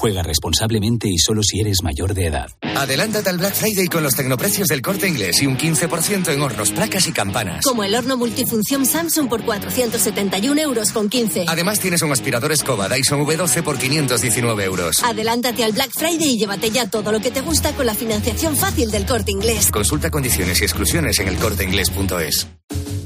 [0.00, 2.48] Juega responsablemente y solo si eres mayor de edad.
[2.62, 6.70] Adelántate al Black Friday con los tecnoprecios del corte inglés y un 15% en hornos,
[6.70, 7.66] placas y campanas.
[7.66, 11.44] Como el horno multifunción Samsung por 471 euros con 15.
[11.48, 15.02] Además tienes un aspirador escoba Dyson V12 por 519 euros.
[15.04, 18.56] Adelántate al Black Friday y llévate ya todo lo que te gusta con la financiación
[18.56, 19.70] fácil del corte inglés.
[19.70, 22.46] Consulta condiciones y exclusiones en elcorteinglés.es.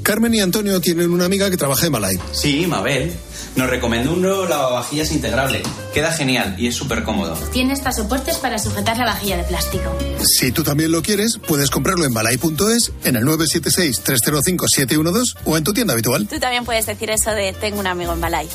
[0.04, 2.16] Carmen y Antonio tienen una amiga que trabaja en Malay.
[2.30, 3.11] Sí, Mabel.
[3.57, 5.62] Nos recomendó un nuevo lavavajillas integrable.
[5.93, 7.35] Queda genial y es súper cómodo.
[7.53, 9.97] Tiene hasta soportes para sujetar la vajilla de plástico.
[10.25, 15.73] Si tú también lo quieres, puedes comprarlo en malay.es, en el 976-305-712 o en tu
[15.73, 16.27] tienda habitual.
[16.27, 18.49] Tú también puedes decir eso de tengo un amigo en Balay.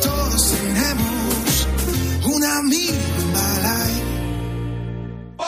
[0.00, 1.68] Todos tenemos
[2.24, 3.81] un amigo en Balay.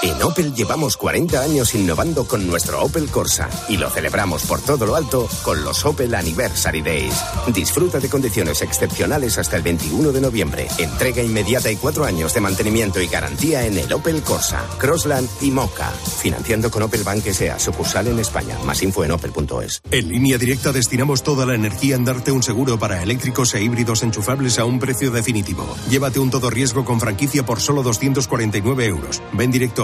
[0.02, 4.86] En Opel llevamos 40 años innovando con nuestro Opel Corsa y lo celebramos por todo
[4.86, 7.14] lo alto con los Opel Anniversary Days.
[7.52, 10.66] Disfruta de condiciones excepcionales hasta el 21 de noviembre.
[10.78, 15.50] Entrega inmediata y cuatro años de mantenimiento y garantía en el Opel Corsa, Crossland y
[15.50, 15.90] Mocha.
[15.90, 18.58] Financiando con Opel Bank sea sucursal en España.
[18.64, 19.82] Más info en opel.es.
[19.90, 24.02] En línea directa destinamos toda la energía en darte un seguro para eléctricos e híbridos
[24.02, 25.66] enchufables a un precio definitivo.
[25.88, 29.22] Llévate un todo riesgo con franquicia por solo 249 euros.
[29.32, 29.83] Ven directo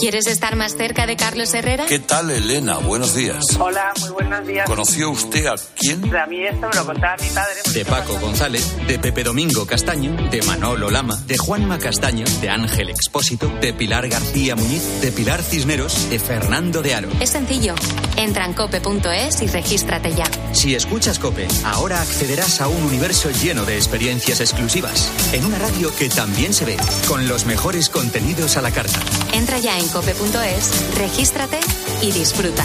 [0.00, 1.84] ¿Quieres estar más cerca de Carlos Herrera?
[1.84, 2.78] ¿Qué tal, Elena?
[2.78, 3.44] Buenos días.
[3.58, 4.66] Hola, muy buenos días.
[4.66, 6.16] ¿Conoció usted a quién?
[6.16, 7.60] A mí esto me lo contaba mi padre.
[7.74, 12.88] De Paco González, de Pepe Domingo Castaño, de Manolo Lama, de Juanma Castaño, de Ángel
[12.88, 17.10] Expósito, de Pilar García Muñiz, de Pilar Cisneros, de Fernando de Aro.
[17.20, 17.74] Es sencillo.
[18.16, 20.24] Entra en cope.es y regístrate ya.
[20.52, 25.94] Si escuchas Cope, ahora accederás a un universo lleno de experiencias exclusivas, en una radio
[25.94, 28.98] que también se ve, con los mejores contenidos a la carta.
[29.34, 31.58] Entra ya en cope.es, regístrate
[32.02, 32.64] y disfruta.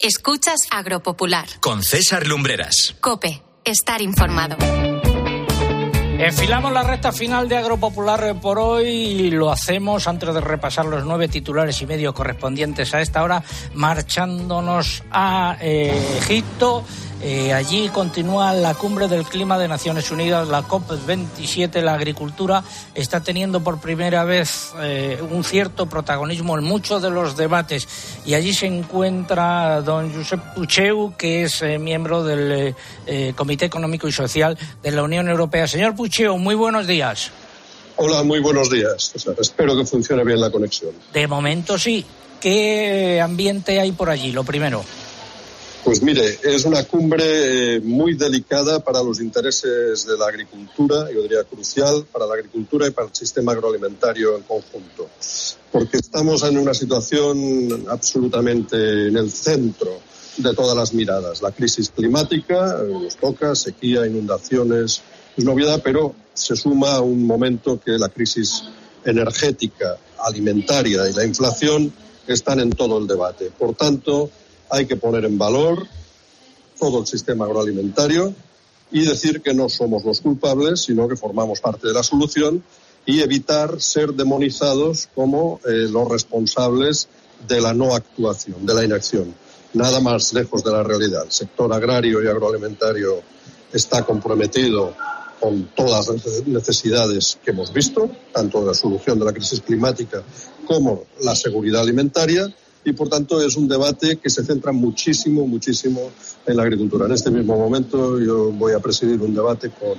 [0.00, 1.48] Escuchas Agropopular.
[1.60, 2.96] Con César Lumbreras.
[3.00, 4.56] Cope, estar informado.
[6.18, 11.04] Enfilamos la recta final de Agropopular por hoy y lo hacemos antes de repasar los
[11.04, 16.84] nueve titulares y medio correspondientes a esta hora, marchándonos a eh, Egipto.
[17.20, 21.80] Eh, allí continúa la cumbre del clima de Naciones Unidas, la COP27.
[21.82, 22.62] La agricultura
[22.94, 27.88] está teniendo por primera vez eh, un cierto protagonismo en muchos de los debates.
[28.24, 32.76] Y allí se encuentra don Josep Pucheu, que es miembro del
[33.34, 35.66] Comité Económico y Social de la Unión Europea.
[35.66, 35.96] Señor
[36.38, 37.30] muy buenos días.
[37.96, 39.10] Hola, muy buenos días.
[39.12, 39.34] César.
[39.40, 40.92] espero que funcione bien la conexión.
[41.12, 42.04] De momento sí.
[42.40, 44.30] ¿Qué ambiente hay por allí?
[44.30, 44.84] Lo primero.
[45.84, 51.22] Pues mire, es una cumbre eh, muy delicada para los intereses de la agricultura, yo
[51.22, 55.08] diría crucial para la agricultura y para el sistema agroalimentario en conjunto,
[55.72, 60.00] porque estamos en una situación absolutamente en el centro
[60.36, 61.42] de todas las miradas.
[61.42, 65.00] La crisis climática eh, nos toca, sequía, inundaciones,
[65.38, 68.64] es novedad, pero se suma a un momento que la crisis
[69.04, 71.92] energética, alimentaria y la inflación
[72.26, 73.50] están en todo el debate.
[73.56, 74.30] Por tanto,
[74.68, 75.86] hay que poner en valor
[76.78, 78.34] todo el sistema agroalimentario
[78.90, 82.62] y decir que no somos los culpables, sino que formamos parte de la solución
[83.06, 87.08] y evitar ser demonizados como eh, los responsables
[87.46, 89.34] de la no actuación, de la inacción.
[89.74, 91.24] Nada más lejos de la realidad.
[91.24, 93.22] El sector agrario y agroalimentario
[93.72, 94.94] está comprometido
[95.40, 100.22] con todas las necesidades que hemos visto, tanto la solución de la crisis climática
[100.66, 102.52] como la seguridad alimentaria
[102.84, 106.10] y por tanto es un debate que se centra muchísimo, muchísimo
[106.46, 107.06] en la agricultura.
[107.06, 109.98] En este mismo momento yo voy a presidir un debate con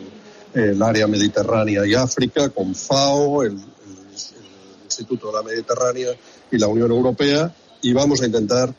[0.54, 6.10] el área mediterránea y África, con FAO, el- el Instituto de la Mediterránea
[6.52, 8.74] y la Unión Europea y vamos a intentar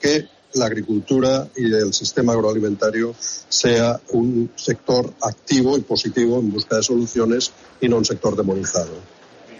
[0.00, 3.14] que la agricultura y el sistema agroalimentario
[3.48, 8.92] sea un sector activo y positivo en busca de soluciones y no un sector demonizado.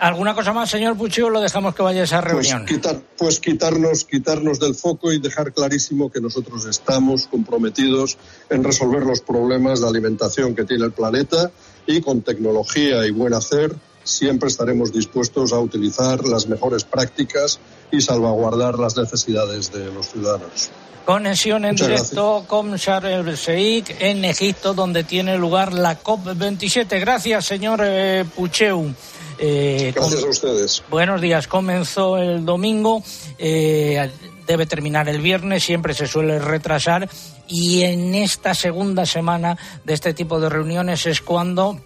[0.01, 2.64] ¿Alguna cosa más, señor Puccio, o lo dejamos que vaya a esa reunión?
[2.66, 8.18] Pues, quitar, pues quitarnos, quitarnos del foco y dejar clarísimo que nosotros estamos comprometidos
[8.51, 11.53] en resolver los problemas de alimentación que tiene el planeta
[11.86, 17.59] y con tecnología y buen hacer siempre estaremos dispuestos a utilizar las mejores prácticas
[17.90, 20.70] y salvaguardar las necesidades de los ciudadanos.
[21.05, 26.99] Conexión en Muchas directo con Sharm el Sheikh en Egipto, donde tiene lugar la COP27.
[27.01, 28.95] Gracias, señor eh, Pucheu.
[29.39, 30.83] Eh, Gracias a ustedes.
[30.91, 31.47] Buenos días.
[31.47, 33.03] Comenzó el domingo,
[33.39, 34.11] eh,
[34.47, 37.09] debe terminar el viernes, siempre se suele retrasar
[37.49, 41.81] y en esta segunda semana de este tipo de reuniones es cuando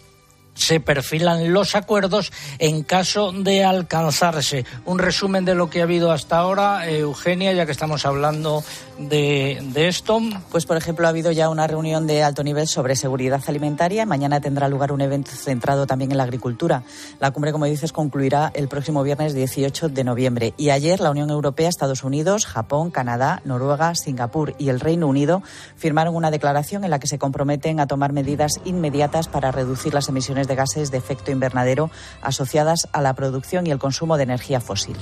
[0.59, 4.66] se perfilan los acuerdos en caso de alcanzarse.
[4.84, 8.64] Un resumen de lo que ha habido hasta ahora, eh, Eugenia, ya que estamos hablando
[8.98, 10.20] de, de esto.
[10.50, 14.04] Pues, por ejemplo, ha habido ya una reunión de alto nivel sobre seguridad alimentaria.
[14.04, 16.82] Mañana tendrá lugar un evento centrado también en la agricultura.
[17.20, 20.54] La cumbre, como dices, concluirá el próximo viernes 18 de noviembre.
[20.56, 25.42] Y ayer la Unión Europea, Estados Unidos, Japón, Canadá, Noruega, Singapur y el Reino Unido
[25.76, 30.09] firmaron una declaración en la que se comprometen a tomar medidas inmediatas para reducir las
[30.09, 31.90] emisiones de gases de efecto invernadero
[32.22, 34.96] asociadas a la producción y el consumo de energía fósil.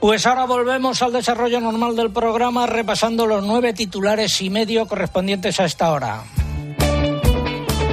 [0.00, 5.58] Pues ahora volvemos al desarrollo normal del programa repasando los nueve titulares y medio correspondientes
[5.58, 6.22] a esta hora.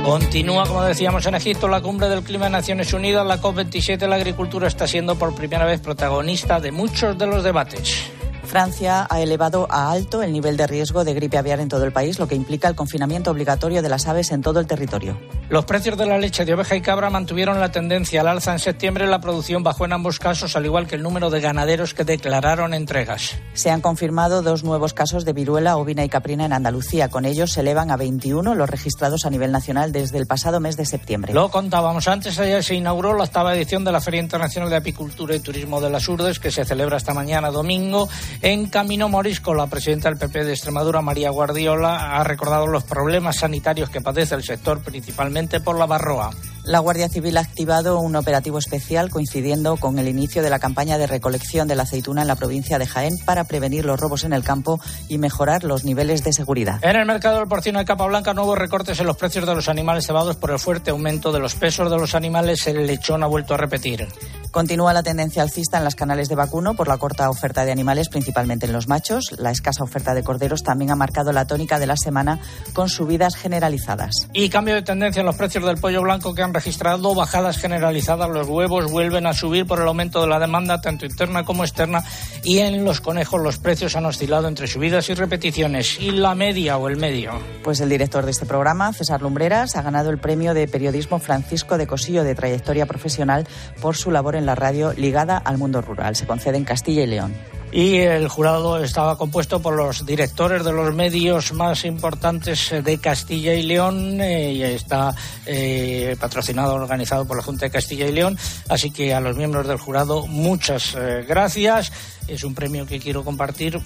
[0.03, 4.07] Continúa, como decíamos, en Egipto la cumbre del clima de Naciones Unidas, la COP27.
[4.07, 8.03] La agricultura está siendo por primera vez protagonista de muchos de los debates.
[8.45, 11.91] Francia ha elevado a alto el nivel de riesgo de gripe aviar en todo el
[11.91, 15.17] país, lo que implica el confinamiento obligatorio de las aves en todo el territorio.
[15.49, 18.59] Los precios de la leche de oveja y cabra mantuvieron la tendencia al alza en
[18.59, 19.05] septiembre.
[19.05, 22.73] La producción bajó en ambos casos, al igual que el número de ganaderos que declararon
[22.73, 23.35] entregas.
[23.53, 27.09] Se han confirmado dos nuevos casos de viruela ovina y caprina en Andalucía.
[27.09, 30.77] Con ellos se elevan a 21 los registrados a nivel nacional desde el pasado mes
[30.77, 31.33] de septiembre.
[31.33, 35.35] Lo contábamos antes, ayer se inauguró la octava edición de la Feria Internacional de Apicultura
[35.35, 38.09] y Turismo de las Urdes, que se celebra esta mañana domingo
[38.41, 39.53] en Camino Morisco.
[39.53, 44.35] La presidenta del PP de Extremadura, María Guardiola, ha recordado los problemas sanitarios que padece
[44.35, 46.31] el sector, principalmente por la barroa.
[46.65, 50.97] La Guardia Civil ha activado un operativo especial coincidiendo con el inicio de la campaña
[50.97, 54.33] de recolección de la aceituna en la provincia de Jaén para prevenir los robos en
[54.33, 56.79] el campo y mejorar los niveles de seguridad.
[56.81, 59.69] En el mercado del porcino de capa blanca, nuevos recortes en los precios de los
[59.69, 62.65] animales cebados por el fuerte aumento de los pesos de los animales.
[62.65, 64.07] El lechón ha vuelto a repetir.
[64.49, 68.09] Continúa la tendencia alcista en las canales de vacuno por la corta oferta de animales,
[68.09, 69.35] principalmente en los machos.
[69.37, 72.39] La escasa oferta de corderos también ha marcado la tónica de la semana
[72.73, 74.29] con subidas generalizadas.
[74.33, 78.29] Y cambio de tendencia en los precios del pollo blanco que han registrado bajadas generalizadas.
[78.29, 82.03] Los huevos vuelven a subir por el aumento de la demanda, tanto interna como externa.
[82.43, 85.99] Y en los conejos los precios han oscilado entre subidas y repeticiones.
[85.99, 87.33] ¿Y la media o el medio?
[87.63, 91.77] Pues el director de este programa, César Lumbreras, ha ganado el premio de periodismo Francisco
[91.77, 93.47] de Cosillo de trayectoria profesional
[93.81, 96.15] por su labor en la radio ligada al mundo rural.
[96.15, 97.33] Se concede en Castilla y León.
[97.75, 103.53] Y el jurado estaba compuesto por los directores de los medios más importantes de Castilla
[103.53, 105.13] y León eh, y está
[105.45, 108.37] eh, patrocinado, organizado por la Junta de Castilla y León.
[108.69, 111.91] Así que a los miembros del jurado muchas eh, gracias.
[112.29, 113.77] Es un premio que quiero compartir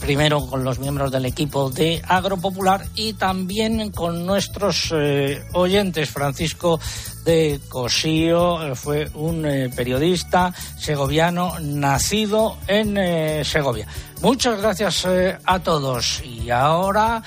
[0.00, 6.10] primero con los miembros del equipo de Agropopular y también con nuestros eh, oyentes.
[6.10, 6.78] Francisco
[7.24, 13.86] de Cosío eh, fue un eh, periodista segoviano nacido en Segovia.
[14.22, 15.06] Muchas gracias
[15.44, 17.22] a todos y ahora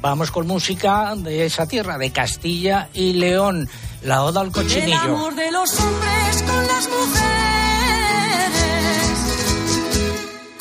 [0.00, 3.68] vamos con música de esa tierra, de Castilla y León,
[4.02, 4.98] la Oda al El Cochinillo.
[4.98, 7.38] amor de los hombres con las mujeres.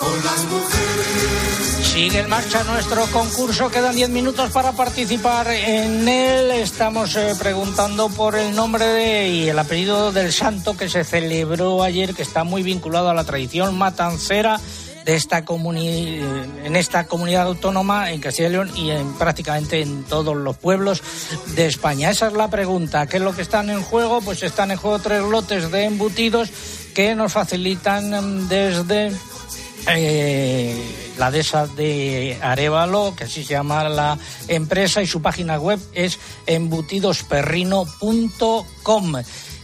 [0.08, 1.84] Con.
[1.84, 6.52] Sigue en marcha nuestro concurso, quedan 10 minutos para participar en él.
[6.52, 12.14] Estamos eh, preguntando por el nombre y el apellido del santo que se celebró ayer,
[12.14, 14.60] que está muy vinculado a la tradición matancera
[15.06, 16.20] de esta comuni
[16.66, 21.02] en esta comunidad autónoma en Castilla y León y en prácticamente en todos los pueblos
[21.56, 22.12] de España.
[22.12, 23.08] Esa es la pregunta.
[23.08, 24.22] ¿Qué es lo que están en juego?
[24.22, 26.52] Pues están en juego tres lotes de embutidos
[26.94, 29.12] que nos facilitan mm, desde
[29.90, 34.18] eh, la dehesa de Arevalo, que así se llama la
[34.48, 39.16] empresa, y su página web es embutidosperrino.com.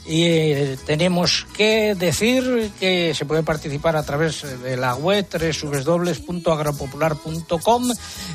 [0.05, 7.91] Y eh, tenemos que decir que se puede participar a través de la web www.agropopular.com,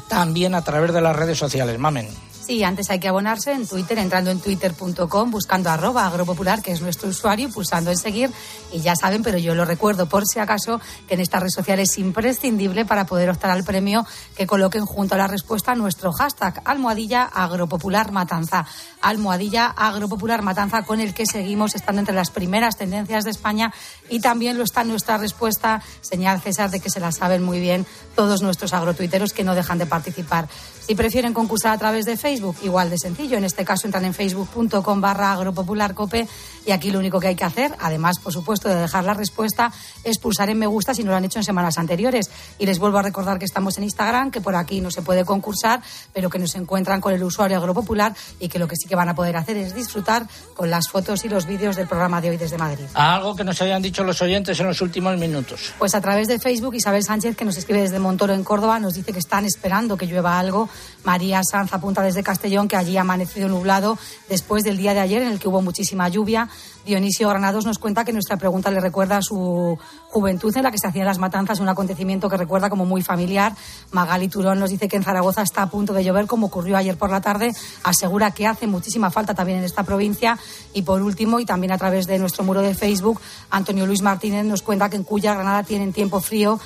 [0.08, 1.78] también a través de las redes sociales.
[1.78, 2.08] Mamen.
[2.48, 6.80] Sí, antes hay que abonarse en Twitter, entrando en twitter.com, buscando arroba agropopular, que es
[6.80, 8.30] nuestro usuario, pulsando en seguir.
[8.72, 11.78] Y ya saben, pero yo lo recuerdo por si acaso, que en esta red social
[11.78, 16.62] es imprescindible para poder optar al premio que coloquen junto a la respuesta nuestro hashtag
[16.64, 18.64] almohadilla agropopular matanza.
[19.02, 23.74] Almohadilla agropopular matanza con el que seguimos estando entre las primeras tendencias de España
[24.08, 27.84] y también lo está nuestra respuesta, señal César, de que se la saben muy bien
[28.16, 30.48] todos nuestros agrotuiteros que no dejan de participar.
[30.88, 33.36] Si prefieren concursar a través de Facebook, igual de sencillo.
[33.36, 36.26] En este caso entran en facebook.com barra agropopularcope
[36.64, 39.70] y aquí lo único que hay que hacer, además, por supuesto, de dejar la respuesta,
[40.02, 42.30] es pulsar en me gusta si no lo han hecho en semanas anteriores.
[42.58, 45.26] Y les vuelvo a recordar que estamos en Instagram, que por aquí no se puede
[45.26, 45.82] concursar,
[46.14, 49.10] pero que nos encuentran con el usuario agropopular y que lo que sí que van
[49.10, 52.38] a poder hacer es disfrutar con las fotos y los vídeos del programa de hoy
[52.38, 52.86] desde Madrid.
[52.94, 55.74] Algo que nos hayan dicho los oyentes en los últimos minutos.
[55.78, 58.94] Pues a través de Facebook, Isabel Sánchez, que nos escribe desde Montoro en Córdoba, nos
[58.94, 60.70] dice que están esperando que llueva algo
[61.04, 63.98] María Sanz apunta desde Castellón que allí ha amanecido nublado
[64.28, 66.48] después del día de ayer en el que hubo muchísima lluvia.
[66.84, 70.78] Dionisio Granados nos cuenta que nuestra pregunta le recuerda a su juventud en la que
[70.78, 73.54] se hacían las matanzas, un acontecimiento que recuerda como muy familiar.
[73.92, 76.96] Magali Turón nos dice que en Zaragoza está a punto de llover, como ocurrió ayer
[76.96, 77.52] por la tarde.
[77.84, 80.38] Asegura que hace muchísima falta también en esta provincia.
[80.72, 83.20] Y por último, y también a través de nuestro muro de Facebook,
[83.50, 86.58] Antonio Luis Martínez nos cuenta que en Cuya, Granada, tienen tiempo frío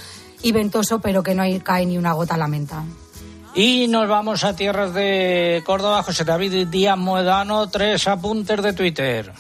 [0.42, 2.84] y ventoso, pero que no cae ni una gota a la menta.
[3.55, 6.03] Y nos vamos a tierras de Córdoba.
[6.03, 9.30] José David Díaz Moedano, tres apuntes de Twitter.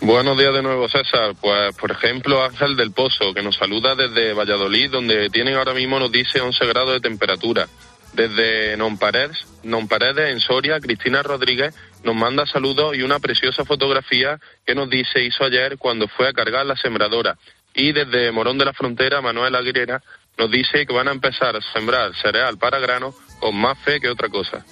[0.00, 1.34] Buenos días de nuevo, César.
[1.40, 5.98] Pues, por ejemplo, Ángel del Pozo, que nos saluda desde Valladolid, donde tienen ahora mismo,
[5.98, 7.66] nos dice 11 grados de temperatura.
[8.12, 14.74] Desde Nonparedes, Nonparedes, en Soria, Cristina Rodríguez nos manda saludos y una preciosa fotografía que
[14.76, 17.36] nos dice hizo ayer cuando fue a cargar la sembradora.
[17.74, 20.02] Y desde Morón de la Frontera, Manuel Aguilera
[20.38, 24.08] nos dice que van a empezar a sembrar cereal para grano con más fe que
[24.08, 24.64] otra cosa.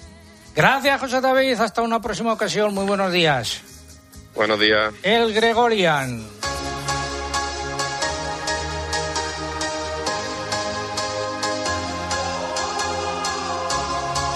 [0.55, 1.59] Gracias, José David.
[1.59, 2.73] Hasta una próxima ocasión.
[2.73, 3.61] Muy buenos días.
[4.33, 4.93] Buenos días.
[5.03, 6.36] El Gregorian.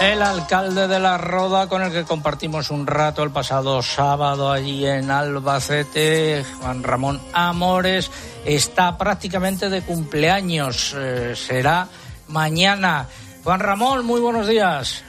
[0.01, 4.83] El alcalde de la Roda con el que compartimos un rato el pasado sábado allí
[4.87, 8.09] en Albacete, Juan Ramón Amores,
[8.43, 10.95] está prácticamente de cumpleaños.
[10.97, 11.87] Eh, será
[12.27, 13.07] mañana.
[13.43, 15.03] Juan Ramón, muy buenos días.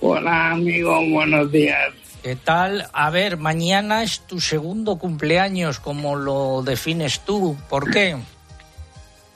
[0.00, 1.92] Hola, amigo, buenos días.
[2.22, 2.88] ¿Qué tal?
[2.94, 7.54] A ver, mañana es tu segundo cumpleaños, como lo defines tú.
[7.68, 8.16] ¿Por qué?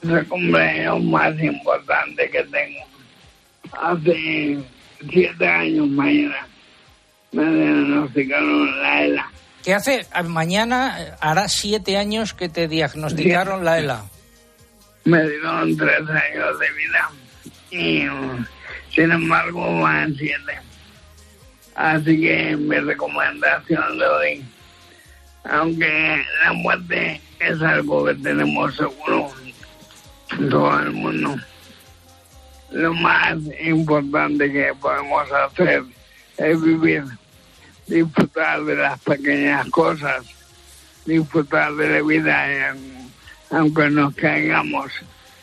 [0.02, 2.89] Es el cumpleaños más importante que tengo.
[3.72, 4.58] Hace
[5.10, 6.46] siete años mañana
[7.32, 9.30] me diagnosticaron la ELA.
[9.62, 10.06] ¿Qué hace?
[10.24, 14.04] Mañana hará siete años que te diagnosticaron la ELA.
[15.04, 17.10] Me dieron tres años de vida
[17.70, 18.06] y
[18.94, 20.58] sin embargo van siete.
[21.74, 24.44] Así que mi recomendación le doy,
[25.44, 29.30] aunque la muerte es algo que tenemos seguro
[30.50, 31.36] todo el mundo,
[32.72, 35.84] lo más importante que podemos hacer
[36.36, 37.04] es vivir,
[37.86, 40.24] disfrutar de las pequeñas cosas,
[41.04, 42.74] disfrutar de la vida,
[43.50, 44.92] aunque nos caigamos,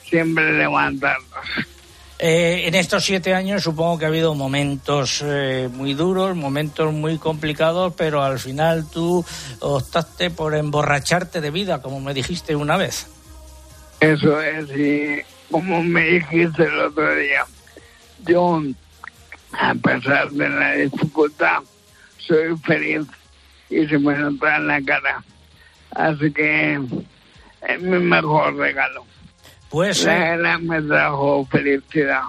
[0.04, 1.68] siempre levantarnos.
[2.20, 7.20] Eh, en estos siete años supongo que ha habido momentos eh, muy duros, momentos muy
[7.20, 9.24] complicados, pero al final tú
[9.60, 13.06] optaste por emborracharte de vida, como me dijiste una vez.
[14.00, 15.22] Eso es, y
[15.52, 17.46] como me dijiste el otro día,
[18.26, 18.62] yo,
[19.54, 21.60] a pesar de la dificultad,
[22.18, 23.08] soy feliz
[23.70, 25.24] y se me nota en la cara.
[25.92, 26.80] Así que
[27.68, 29.06] es mi mejor regalo.
[29.70, 32.24] Pues la ELA me trajo felicidad.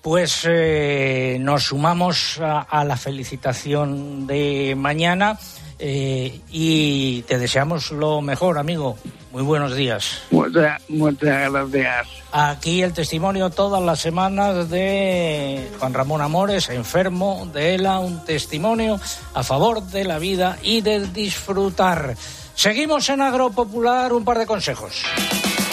[0.00, 5.38] Pues eh, nos sumamos a, a, la felicitación de mañana
[5.78, 8.96] eh, y te deseamos lo mejor, amigo.
[9.30, 10.22] Muy buenos días.
[10.30, 12.06] Muchas, muchas gracias.
[12.32, 18.98] Aquí el testimonio todas las semanas de Juan Ramón Amores, enfermo de ELA, un testimonio
[19.34, 22.16] a favor de la vida y de disfrutar.
[22.54, 25.04] Seguimos en Agropopular, un par de consejos.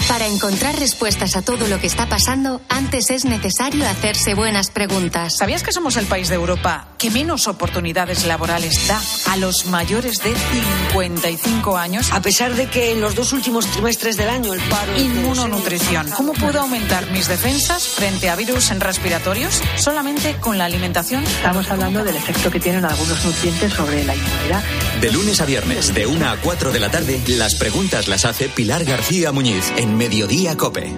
[0.08, 5.36] Para encontrar respuestas a todo lo que está pasando, antes es necesario hacerse buenas preguntas.
[5.38, 9.02] ¿Sabías que somos el país de Europa que menos oportunidades laborales da
[9.32, 12.12] a los mayores de 55 años?
[12.12, 14.96] A pesar de que en los dos últimos trimestres del año el paro...
[14.96, 16.12] Inmunonutrición.
[16.12, 19.60] ¿Cómo puedo aumentar mis defensas frente a virus respiratorios?
[19.76, 21.24] Solamente con la alimentación.
[21.24, 24.64] Estamos hablando del efecto que tienen algunos nutrientes sobre la inmunidad.
[25.02, 28.50] De lunes a viernes, de 1 a 4 de la tarde, las preguntas las hace
[28.50, 30.92] Pilar García Muñiz en Mediodía Cope.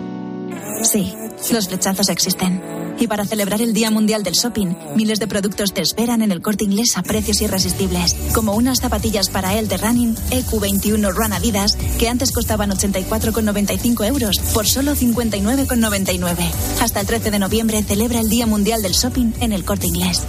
[0.83, 1.13] Sí,
[1.51, 2.61] los flechazos existen.
[2.99, 6.41] Y para celebrar el Día Mundial del Shopping, miles de productos te esperan en el
[6.41, 8.15] corte inglés a precios irresistibles.
[8.33, 14.39] Como unas zapatillas para él de running EQ21 Run Adidas, que antes costaban 84,95 euros
[14.53, 16.51] por solo 59,99.
[16.81, 20.23] Hasta el 13 de noviembre celebra el Día Mundial del Shopping en el corte inglés.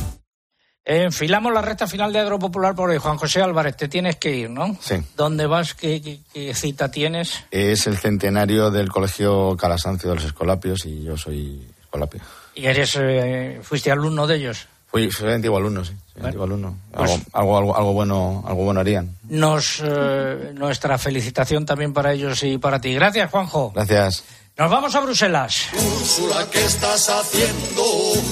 [0.90, 2.96] Enfilamos la recta final de Agropopular por hoy.
[2.96, 4.74] Juan José Álvarez, te tienes que ir, ¿no?
[4.80, 4.94] Sí.
[5.18, 5.74] ¿Dónde vas?
[5.74, 7.44] ¿Qué, qué- qué cita tienes?
[7.50, 12.22] Es el centenario del Colegio Calasancio de los Escolapios y yo soy escolapio.
[12.54, 14.66] ¿Y eres, eh, fuiste alumno de ellos?
[14.86, 15.92] Fui, soy antiguo alumno, sí.
[16.14, 16.78] Soy antiguo alumno.
[16.90, 19.14] pues- Algo, algo, algo, algo bueno, algo bueno harían.
[19.24, 22.94] Nos, eh, nuestra felicitación también para ellos y para ti.
[22.94, 23.72] Gracias, Juanjo.
[23.74, 24.24] Gracias.
[24.58, 25.68] Nos vamos a Bruselas.
[25.72, 27.84] Úrsula, ¿qué estás haciendo?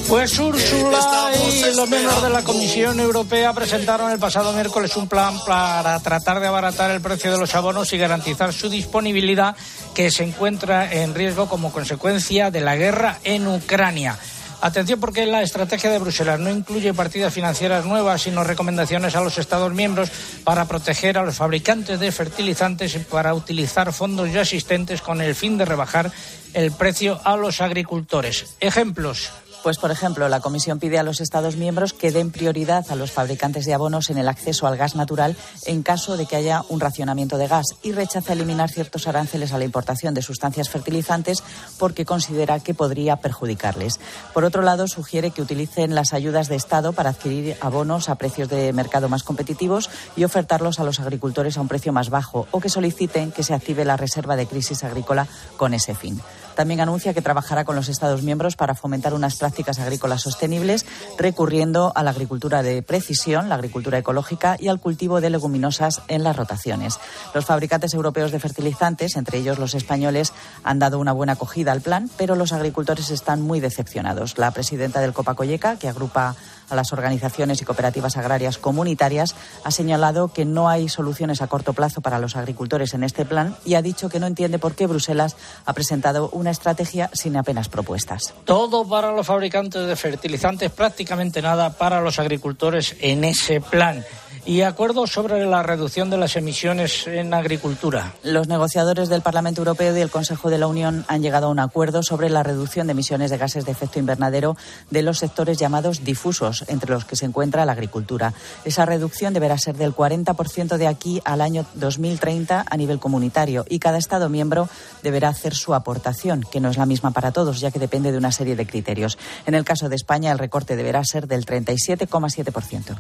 [0.08, 5.38] Pues Úrsula y los miembros de la Comisión Europea presentaron el pasado miércoles un plan
[5.46, 9.54] para tratar de abaratar el precio de los abonos y garantizar su disponibilidad
[9.94, 14.18] que se encuentra en riesgo como consecuencia de la guerra en Ucrania.
[14.61, 19.38] Atención porque la estrategia de Bruselas no incluye partidas financieras nuevas, sino recomendaciones a los
[19.38, 20.11] Estados miembros
[20.44, 25.34] para proteger a los fabricantes de fertilizantes y para utilizar fondos ya existentes con el
[25.34, 26.11] fin de rebajar
[26.54, 28.57] el precio a los agricultores.
[28.61, 29.30] Ejemplos.
[29.66, 33.10] Pues, por ejemplo, la Comisión pide a los Estados miembros que den prioridad a los
[33.10, 36.78] fabricantes de abonos en el acceso al gas natural en caso de que haya un
[36.78, 41.42] racionamiento de gas y rechaza eliminar ciertos aranceles a la importación de sustancias fertilizantes
[41.80, 43.98] porque considera que podría perjudicarles.
[44.32, 48.48] Por otro lado, sugiere que utilicen las ayudas de Estado para adquirir abonos a precios
[48.48, 52.60] de mercado más competitivos y ofertarlos a los agricultores a un precio más bajo o
[52.60, 56.22] que soliciten que se active la reserva de crisis agrícola con ese fin.
[56.57, 60.86] También anuncia que trabajará con los Estados miembros para fomentar unas prácticas agrícolas sostenibles,
[61.18, 66.24] recurriendo a la agricultura de precisión, la agricultura ecológica y al cultivo de leguminosas en
[66.24, 66.98] las rotaciones.
[67.34, 70.32] Los fabricantes europeos de fertilizantes, entre ellos los españoles,
[70.64, 74.38] han dado una buena acogida al plan, pero los agricultores están muy decepcionados.
[74.38, 76.36] La presidenta del Copacoyeca, que agrupa
[76.68, 81.72] a las organizaciones y cooperativas agrarias comunitarias, ha señalado que no hay soluciones a corto
[81.72, 84.86] plazo para los agricultores en este plan y ha dicho que no entiende por qué
[84.86, 88.34] Bruselas ha presentado una estrategia sin apenas propuestas.
[88.44, 94.04] Todo para los fabricantes de fertilizantes, prácticamente nada para los agricultores en ese plan.
[94.47, 98.14] Y acuerdos sobre la reducción de las emisiones en agricultura.
[98.22, 101.59] Los negociadores del Parlamento Europeo y el Consejo de la Unión han llegado a un
[101.59, 104.57] acuerdo sobre la reducción de emisiones de gases de efecto invernadero
[104.88, 108.34] de los sectores llamados difusos, entre los que se encuentra la agricultura.
[108.64, 113.80] Esa reducción deberá ser del 40% de aquí al año 2030 a nivel comunitario y
[113.80, 114.68] cada Estado miembro
[115.03, 118.18] deberá hacer su aportación, que no es la misma para todos, ya que depende de
[118.18, 119.18] una serie de criterios.
[119.44, 122.97] En el caso de España, el recorte deberá ser del 37,7%.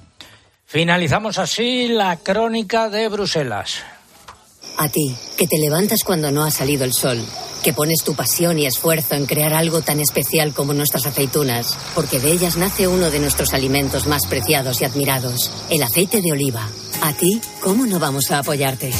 [0.68, 3.84] Finalizamos así la crónica de Bruselas.
[4.78, 7.24] A ti, que te levantas cuando no ha salido el sol,
[7.62, 12.18] que pones tu pasión y esfuerzo en crear algo tan especial como nuestras aceitunas, porque
[12.18, 16.68] de ellas nace uno de nuestros alimentos más preciados y admirados, el aceite de oliva.
[17.00, 18.90] A ti, ¿cómo no vamos a apoyarte?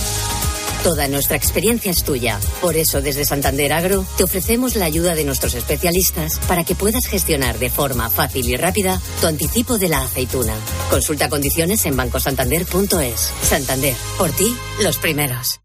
[0.86, 2.38] Toda nuestra experiencia es tuya.
[2.60, 7.08] Por eso, desde Santander Agro, te ofrecemos la ayuda de nuestros especialistas para que puedas
[7.08, 10.54] gestionar de forma fácil y rápida tu anticipo de la aceituna.
[10.88, 13.32] Consulta condiciones en bancosantander.es.
[13.42, 15.58] Santander, por ti, los primeros.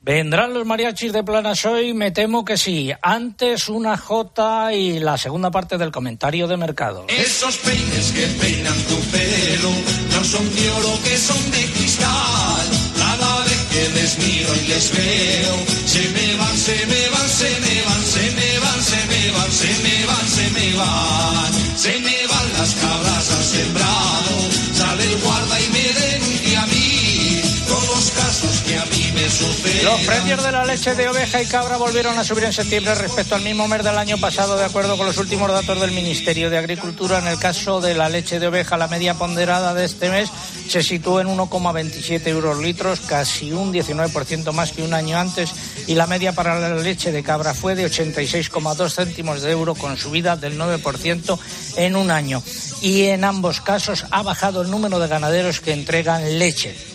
[0.00, 1.92] ¿Vendrán los mariachis de Planas hoy?
[1.92, 2.92] Me temo que sí.
[3.02, 7.06] Antes una J y la segunda parte del comentario de mercado.
[7.08, 9.70] Esos peines que peinan tu pelo
[10.14, 12.81] no son de oro, que son de cristal.
[13.72, 18.02] Que les miro y les veo, se me van, se me van, se me van,
[18.04, 21.52] se me van, se me van, se me van, se me van.
[21.74, 24.34] Se me van las cabras al sembrado,
[24.74, 26.21] sale el guarda y me denuncia
[29.22, 33.36] Los precios de la leche de oveja y cabra volvieron a subir en septiembre respecto
[33.36, 36.58] al mismo mes del año pasado, de acuerdo con los últimos datos del Ministerio de
[36.58, 37.20] Agricultura.
[37.20, 40.28] En el caso de la leche de oveja, la media ponderada de este mes
[40.68, 45.54] se situó en 1,27 euros litros, casi un 19% más que un año antes,
[45.86, 49.96] y la media para la leche de cabra fue de 86,2 céntimos de euro, con
[49.96, 51.38] subida del 9%
[51.76, 52.42] en un año.
[52.80, 56.91] Y en ambos casos ha bajado el número de ganaderos que entregan leche.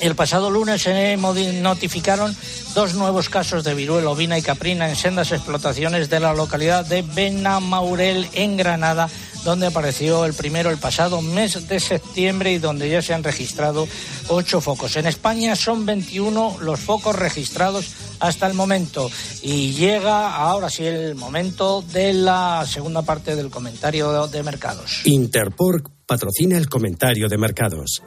[0.00, 2.34] El pasado lunes se notificaron
[2.74, 7.02] dos nuevos casos de viruela ovina y caprina en sendas explotaciones de la localidad de
[7.02, 9.10] Benamaurel, en Granada,
[9.44, 13.86] donde apareció el primero el pasado mes de septiembre y donde ya se han registrado
[14.28, 14.96] ocho focos.
[14.96, 17.90] En España son 21 los focos registrados
[18.20, 19.10] hasta el momento
[19.42, 25.02] y llega ahora sí el momento de la segunda parte del comentario de mercados.
[25.04, 28.02] Interpork patrocina el comentario de mercados.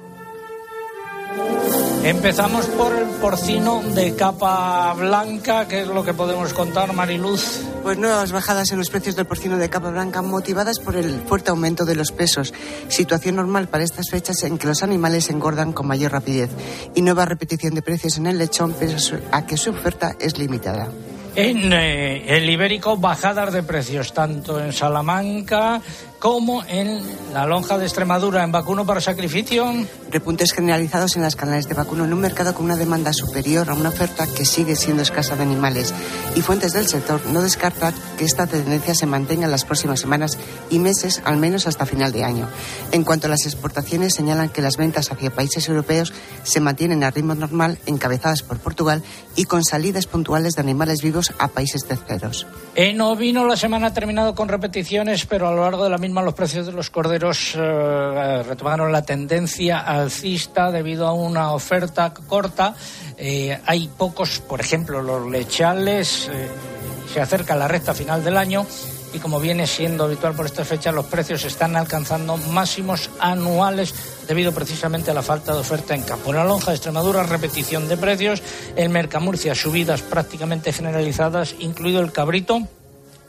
[2.04, 7.62] Empezamos por el porcino de capa blanca, que es lo que podemos contar, Mariluz.
[7.82, 11.52] Pues nuevas bajadas en los precios del porcino de capa blanca motivadas por el fuerte
[11.52, 12.54] aumento de los pesos,
[12.90, 16.50] situación normal para estas fechas en que los animales engordan con mayor rapidez,
[16.94, 20.90] y nueva repetición de precios en el lechón, pese a que su oferta es limitada.
[21.36, 25.82] En eh, el ibérico, bajadas de precios, tanto en Salamanca
[26.24, 27.02] como en
[27.34, 29.66] la lonja de Extremadura, en vacuno para sacrificio.
[30.10, 33.74] Repuntes generalizados en las canales de vacuno en un mercado con una demanda superior a
[33.74, 35.94] una oferta que sigue siendo escasa de animales.
[36.34, 40.38] Y fuentes del sector no descartan que esta tendencia se mantenga en las próximas semanas
[40.70, 42.48] y meses, al menos hasta final de año.
[42.94, 46.14] En cuanto a las exportaciones, señalan que las ventas hacia países europeos
[46.44, 49.04] se mantienen a ritmo normal, encabezadas por Portugal
[49.36, 52.48] y con salidas puntuales de animales vivos a países terceros.
[52.76, 56.13] En ovino la semana ha terminado con repeticiones, pero a lo largo de la misma
[56.22, 62.76] los precios de los corderos eh, retomaron la tendencia alcista debido a una oferta corta.
[63.18, 66.30] Eh, hay pocos, por ejemplo, los lechales.
[66.32, 66.48] Eh,
[67.14, 68.66] se acerca la recta final del año
[69.14, 73.94] y como viene siendo habitual por esta fecha, los precios están alcanzando máximos anuales
[74.28, 76.32] debido precisamente a la falta de oferta en campo.
[76.32, 78.42] En la lonja de Extremadura, repetición de precios.
[78.76, 82.68] En Mercamurcia, subidas prácticamente generalizadas, incluido el cabrito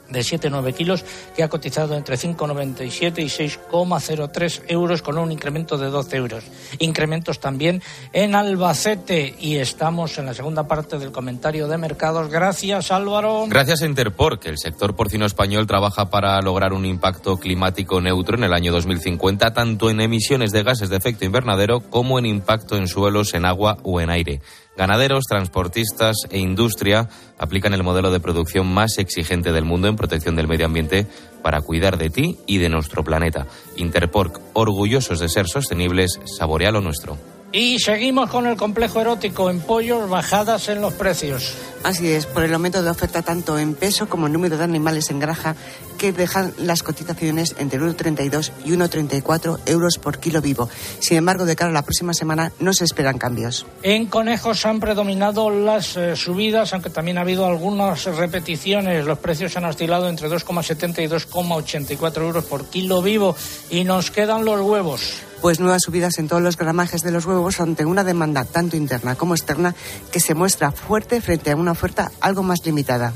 [0.09, 5.89] de 7,9 kilos, que ha cotizado entre 5,97 y 6,03 euros, con un incremento de
[5.89, 6.43] 12 euros.
[6.79, 7.81] Incrementos también
[8.13, 9.35] en Albacete.
[9.39, 12.29] Y estamos en la segunda parte del comentario de mercados.
[12.29, 13.45] Gracias, Álvaro.
[13.47, 18.37] Gracias a Interpor, que el sector porcino español trabaja para lograr un impacto climático neutro
[18.37, 22.77] en el año 2050, tanto en emisiones de gases de efecto invernadero como en impacto
[22.77, 24.41] en suelos, en agua o en aire.
[24.77, 27.07] Ganaderos, transportistas e industria
[27.37, 31.07] aplican el modelo de producción más exigente del mundo en protección del medio ambiente
[31.41, 33.47] para cuidar de ti y de nuestro planeta.
[33.77, 37.17] Interporc, orgullosos de ser sostenibles, saborea lo nuestro.
[37.57, 41.53] Y seguimos con el complejo erótico en pollos, bajadas en los precios.
[41.83, 45.09] Así es, por el aumento de oferta tanto en peso como en número de animales
[45.09, 45.55] en granja
[45.97, 50.67] que dejan las cotizaciones entre 1,32 y 1,34 euros por kilo vivo.
[50.99, 53.65] Sin embargo, de cara a la próxima semana no se esperan cambios.
[53.83, 59.05] En conejos han predominado las eh, subidas, aunque también ha habido algunas repeticiones.
[59.05, 63.33] Los precios han oscilado entre 2,70 y 2,84 euros por kilo vivo.
[63.69, 67.59] Y nos quedan los huevos pues nuevas subidas en todos los gramajes de los huevos
[67.59, 69.75] ante una demanda tanto interna como externa
[70.11, 73.13] que se muestra fuerte frente a una oferta algo más limitada.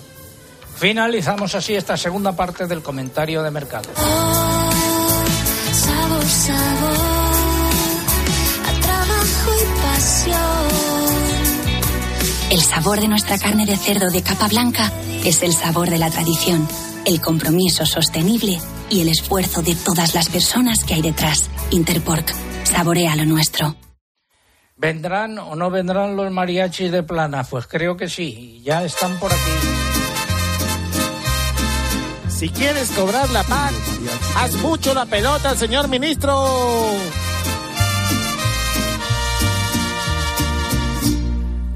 [0.79, 3.89] Finalizamos así esta segunda parte del comentario de mercado.
[5.73, 6.97] sabor, sabor,
[8.65, 10.59] a trabajo y pasión.
[12.51, 14.91] El sabor de nuestra carne de cerdo de capa blanca
[15.25, 16.65] es el sabor de la tradición,
[17.09, 18.59] el compromiso sostenible
[18.91, 21.49] y el esfuerzo de todas las personas que hay detrás.
[21.71, 22.31] Interpork,
[22.63, 23.75] saborea lo nuestro.
[24.75, 27.43] ¿Vendrán o no vendrán los mariachis de plana?
[27.43, 29.51] Pues creo que sí, ya están por aquí.
[32.29, 33.73] Si quieres cobrar la PAC,
[34.37, 36.45] haz mucho la pelota, señor ministro.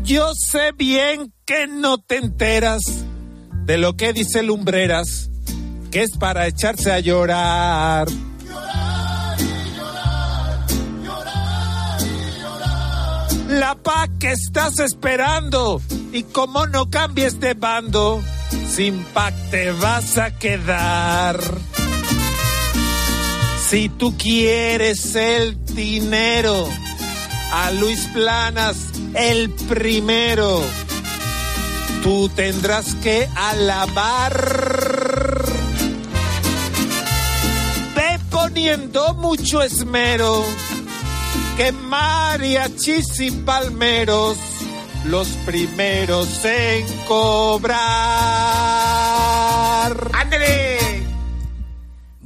[0.04, 3.03] Yo sé bien que no te enteras
[3.66, 5.30] de lo que dice Lumbreras
[5.94, 8.08] que es para echarse a llorar.
[13.48, 15.80] La paz que estás esperando
[16.12, 18.24] y como no cambies de bando,
[18.68, 21.40] sin PAC te vas a quedar.
[23.70, 26.68] Si tú quieres el dinero,
[27.52, 28.78] a Luis Planas
[29.14, 30.64] el primero,
[32.04, 34.84] tú tendrás que alabar
[38.30, 40.44] poniendo mucho esmero,
[41.56, 44.38] que mariachis y palmeros,
[45.06, 47.80] los primeros en cobrar.
[50.14, 50.83] ¡Ándale!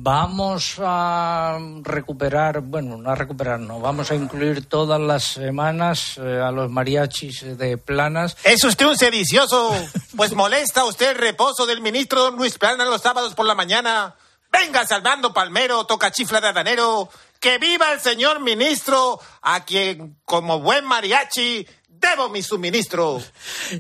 [0.09, 6.39] Vamos a recuperar, bueno, no a recuperar, no, vamos a incluir todas las semanas eh,
[6.41, 8.37] a los mariachis de Planas.
[8.45, 9.75] Es usted un sedicioso,
[10.15, 14.15] pues molesta usted el reposo del ministro Luis Planas los sábados por la mañana.
[14.49, 17.09] Venga, Salvando Palmero, toca chifla de adanero.
[17.41, 21.67] Que viva el señor ministro, a quien, como buen mariachi,
[21.99, 23.21] debo mi suministro.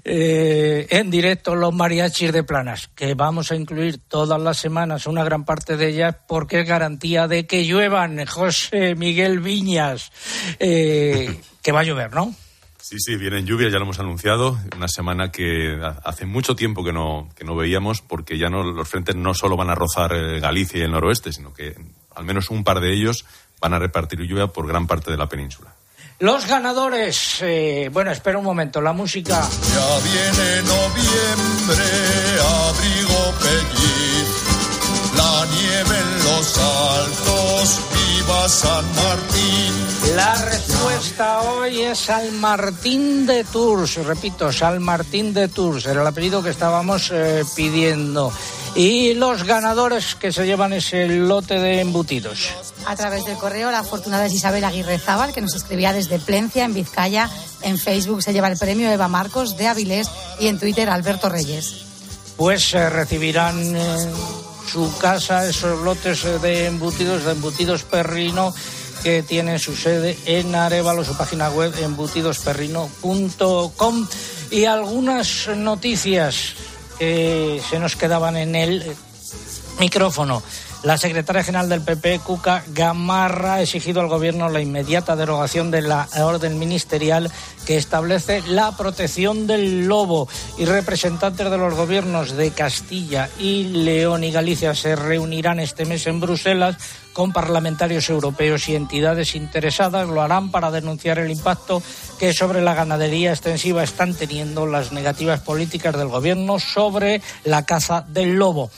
[0.03, 5.23] Eh, en directo los mariachis de Planas, que vamos a incluir todas las semanas, una
[5.23, 8.25] gran parte de ellas, porque es garantía de que lluevan.
[8.25, 10.11] José Miguel Viñas,
[10.59, 12.33] eh, que va a llover, ¿no?
[12.79, 14.57] Sí, sí, vienen lluvias, ya lo hemos anunciado.
[14.75, 18.87] Una semana que hace mucho tiempo que no, que no veíamos, porque ya no, los
[18.87, 21.75] frentes no solo van a rozar eh, Galicia y el noroeste, sino que
[22.15, 23.25] al menos un par de ellos
[23.59, 25.75] van a repartir lluvia por gran parte de la península.
[26.19, 29.39] Los ganadores, eh, bueno, espera un momento, la música.
[29.39, 31.85] Ya viene noviembre,
[32.41, 34.29] abrigo pelliz,
[35.15, 40.15] la nieve en los altos, viva San Martín.
[40.15, 46.07] La respuesta hoy es San Martín de Tours, repito, San Martín de Tours, era el
[46.07, 48.33] apellido que estábamos eh, pidiendo.
[48.77, 52.51] Y los ganadores que se llevan ese lote de embutidos.
[52.85, 56.63] A través del correo, la afortunada es Isabel Aguirre Zábal, que nos escribía desde Plencia,
[56.63, 57.27] en Vizcaya.
[57.63, 61.85] En Facebook se lleva el premio Eva Marcos de Avilés y en Twitter Alberto Reyes.
[62.37, 64.11] Pues eh, recibirán en
[64.71, 68.53] su casa esos lotes eh, de embutidos, de embutidos perrino
[69.01, 74.07] que tiene su sede en Arevalo, su página web embutidosperrino.com
[74.51, 76.53] y algunas noticias
[76.97, 78.95] que se nos quedaban en el eh,
[79.79, 80.41] micrófono.
[80.83, 85.81] La secretaria general del PP, Cuca Gamarra, ha exigido al Gobierno la inmediata derogación de
[85.81, 87.31] la orden ministerial
[87.65, 90.29] que establece la protección del lobo.
[90.57, 96.05] Y representantes de los gobiernos de Castilla y León y Galicia se reunirán este mes
[96.05, 96.77] en Bruselas
[97.11, 100.07] con parlamentarios europeos y entidades interesadas.
[100.07, 101.81] Lo harán para denunciar el impacto
[102.19, 108.05] que sobre la ganadería extensiva están teniendo las negativas políticas del Gobierno sobre la caza
[108.07, 108.69] del lobo.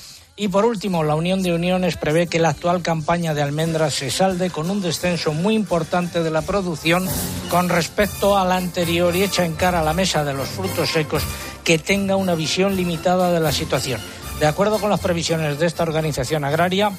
[0.41, 4.09] Y por último, la Unión de Uniones prevé que la actual campaña de almendras se
[4.09, 7.05] salde con un descenso muy importante de la producción
[7.49, 10.91] con respecto a la anterior y echa en cara a la mesa de los frutos
[10.91, 11.23] secos
[11.65, 13.99] que tenga una visión limitada de la situación.
[14.39, 16.93] De acuerdo con las previsiones de esta organización agraria,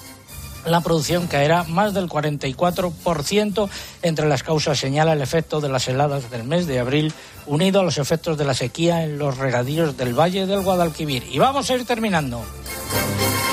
[0.64, 3.68] la producción caerá más del 44%.
[4.02, 7.12] Entre las causas señala el efecto de las heladas del mes de abril,
[7.46, 11.24] unido a los efectos de la sequía en los regadíos del Valle del Guadalquivir.
[11.30, 12.42] Y vamos a ir terminando.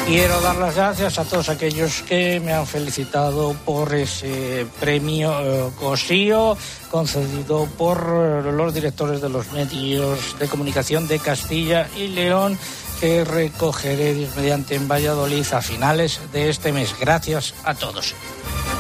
[0.08, 5.70] Quiero dar las gracias a todos aquellos que me han felicitado por ese premio eh,
[5.78, 6.58] Cosío
[6.89, 8.08] concedido por
[8.53, 12.58] los directores de los medios de comunicación de Castilla y León
[12.99, 16.95] que recogeré Dios mediante en Valladolid a finales de este mes.
[16.99, 18.15] Gracias a todos.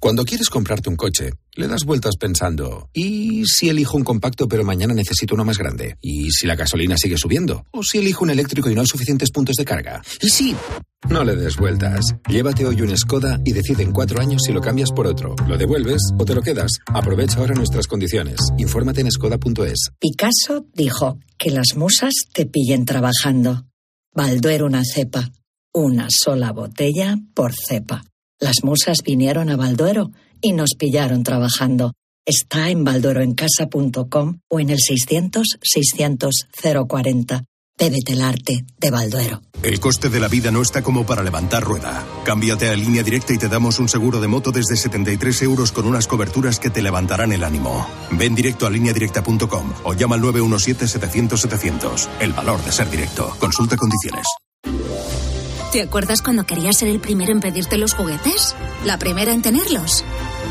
[0.00, 4.64] Cuando quieres comprarte un coche, le das vueltas pensando, ¿y si elijo un compacto pero
[4.64, 5.98] mañana necesito uno más grande?
[6.00, 7.66] ¿Y si la gasolina sigue subiendo?
[7.70, 10.00] ¿O si elijo un eléctrico y no hay suficientes puntos de carga?
[10.22, 10.56] ¿Y si...
[11.10, 12.14] No le des vueltas.
[12.30, 15.34] Llévate hoy un Skoda y decide en cuatro años si lo cambias por otro.
[15.46, 16.70] ¿Lo devuelves o te lo quedas?
[16.86, 18.40] Aprovecha ahora nuestras condiciones.
[18.56, 19.90] Infórmate en skoda.es.
[19.98, 23.66] Picasso dijo que las musas te pillen trabajando.
[24.14, 25.30] Balduero una cepa.
[25.74, 28.02] Una sola botella por cepa.
[28.40, 30.10] Las musas vinieron a Balduero
[30.40, 31.92] y nos pillaron trabajando.
[32.24, 37.44] Está en baldueroencasa.com o en el 600-600-040.
[37.78, 39.40] Bébete el arte de Balduero.
[39.62, 42.06] El coste de la vida no está como para levantar rueda.
[42.24, 45.86] Cámbiate a línea directa y te damos un seguro de moto desde 73 euros con
[45.86, 47.88] unas coberturas que te levantarán el ánimo.
[48.12, 52.08] Ven directo a lineadirecta.com o llama al 917-700-700.
[52.20, 53.34] El valor de ser directo.
[53.38, 54.26] Consulta condiciones.
[55.72, 58.56] ¿Te acuerdas cuando querías ser el primero en pedirte los juguetes?
[58.84, 60.04] ¿La primera en tenerlos?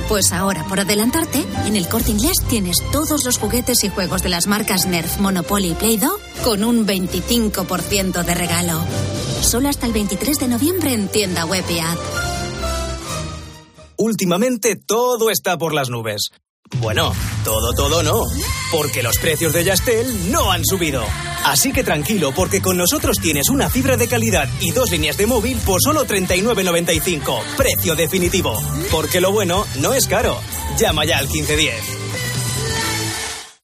[0.08, 4.30] Pues ahora, por adelantarte, en el corte inglés tienes todos los juguetes y juegos de
[4.30, 8.82] las marcas Nerf, Monopoly y Play-Doh con un 25% de regalo.
[9.42, 11.66] Solo hasta el 23 de noviembre en tienda web.
[13.98, 16.30] Últimamente todo está por las nubes.
[16.80, 17.12] Bueno,
[17.44, 18.24] todo, todo no,
[18.72, 21.04] porque los precios de Yastel no han subido.
[21.46, 25.28] Así que tranquilo, porque con nosotros tienes una fibra de calidad y dos líneas de
[25.28, 27.42] móvil por solo 39.95.
[27.58, 28.60] Precio definitivo.
[28.92, 30.40] Porque lo bueno no es caro.
[30.78, 31.99] Llama ya al 1510.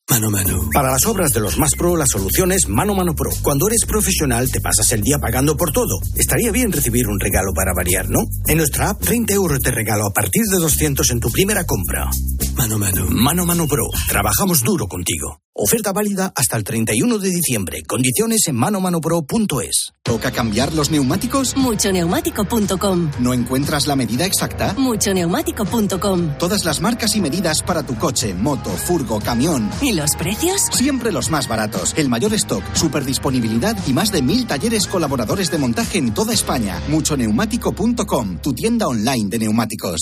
[0.08, 0.70] Mano Mano.
[0.72, 3.32] Para las obras de los más pro, la solución es Mano Mano Pro.
[3.42, 6.00] Cuando eres profesional, te pasas el día pagando por todo.
[6.16, 8.20] Estaría bien recibir un regalo para variar, ¿no?
[8.48, 12.10] En nuestra app, 30 euros de regalo a partir de 200 en tu primera compra.
[12.56, 13.08] Mano Mano.
[13.10, 13.90] Mano Mano Pro.
[14.08, 15.40] Trabajamos duro contigo.
[15.58, 17.84] Oferta válida hasta el 31 de diciembre.
[17.88, 19.94] Condiciones en manomanopro.es.
[20.04, 21.56] ¿Toca cambiar los neumáticos?
[21.56, 23.12] Muchoneumático.com.
[23.20, 24.76] ¿No encuentras la medida exacta?
[24.78, 26.38] Muchoneumático.com.
[26.38, 29.70] Todas las marcas y medidas para tu coche, moto, furgo, camión.
[29.82, 30.62] ¿Y los precios?
[30.74, 31.94] Siempre los más baratos.
[31.96, 36.34] El mayor stock, super disponibilidad y más de mil talleres colaboradores de montaje en toda
[36.34, 36.82] España.
[36.90, 40.02] Muchoneumático.com, tu tienda online de neumáticos.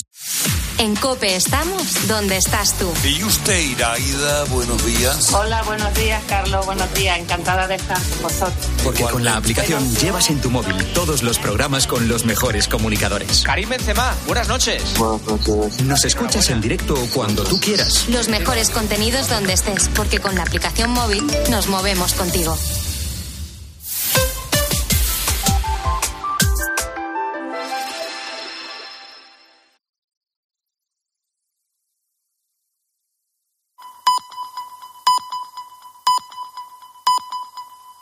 [0.84, 2.92] En Cope estamos donde estás tú.
[3.06, 5.32] Y usted, Iraida, buenos días.
[5.32, 6.66] Hola, buenos días, Carlos.
[6.66, 7.20] Buenos días.
[7.20, 8.68] Encantada de estar con vosotros.
[8.84, 13.44] Porque con la aplicación llevas en tu móvil todos los programas con los mejores comunicadores.
[13.44, 14.84] Karim Benzema, buenas noches.
[15.86, 18.10] Nos escuchas en directo cuando tú quieras.
[18.10, 22.58] Los mejores contenidos donde estés, porque con la aplicación móvil nos movemos contigo.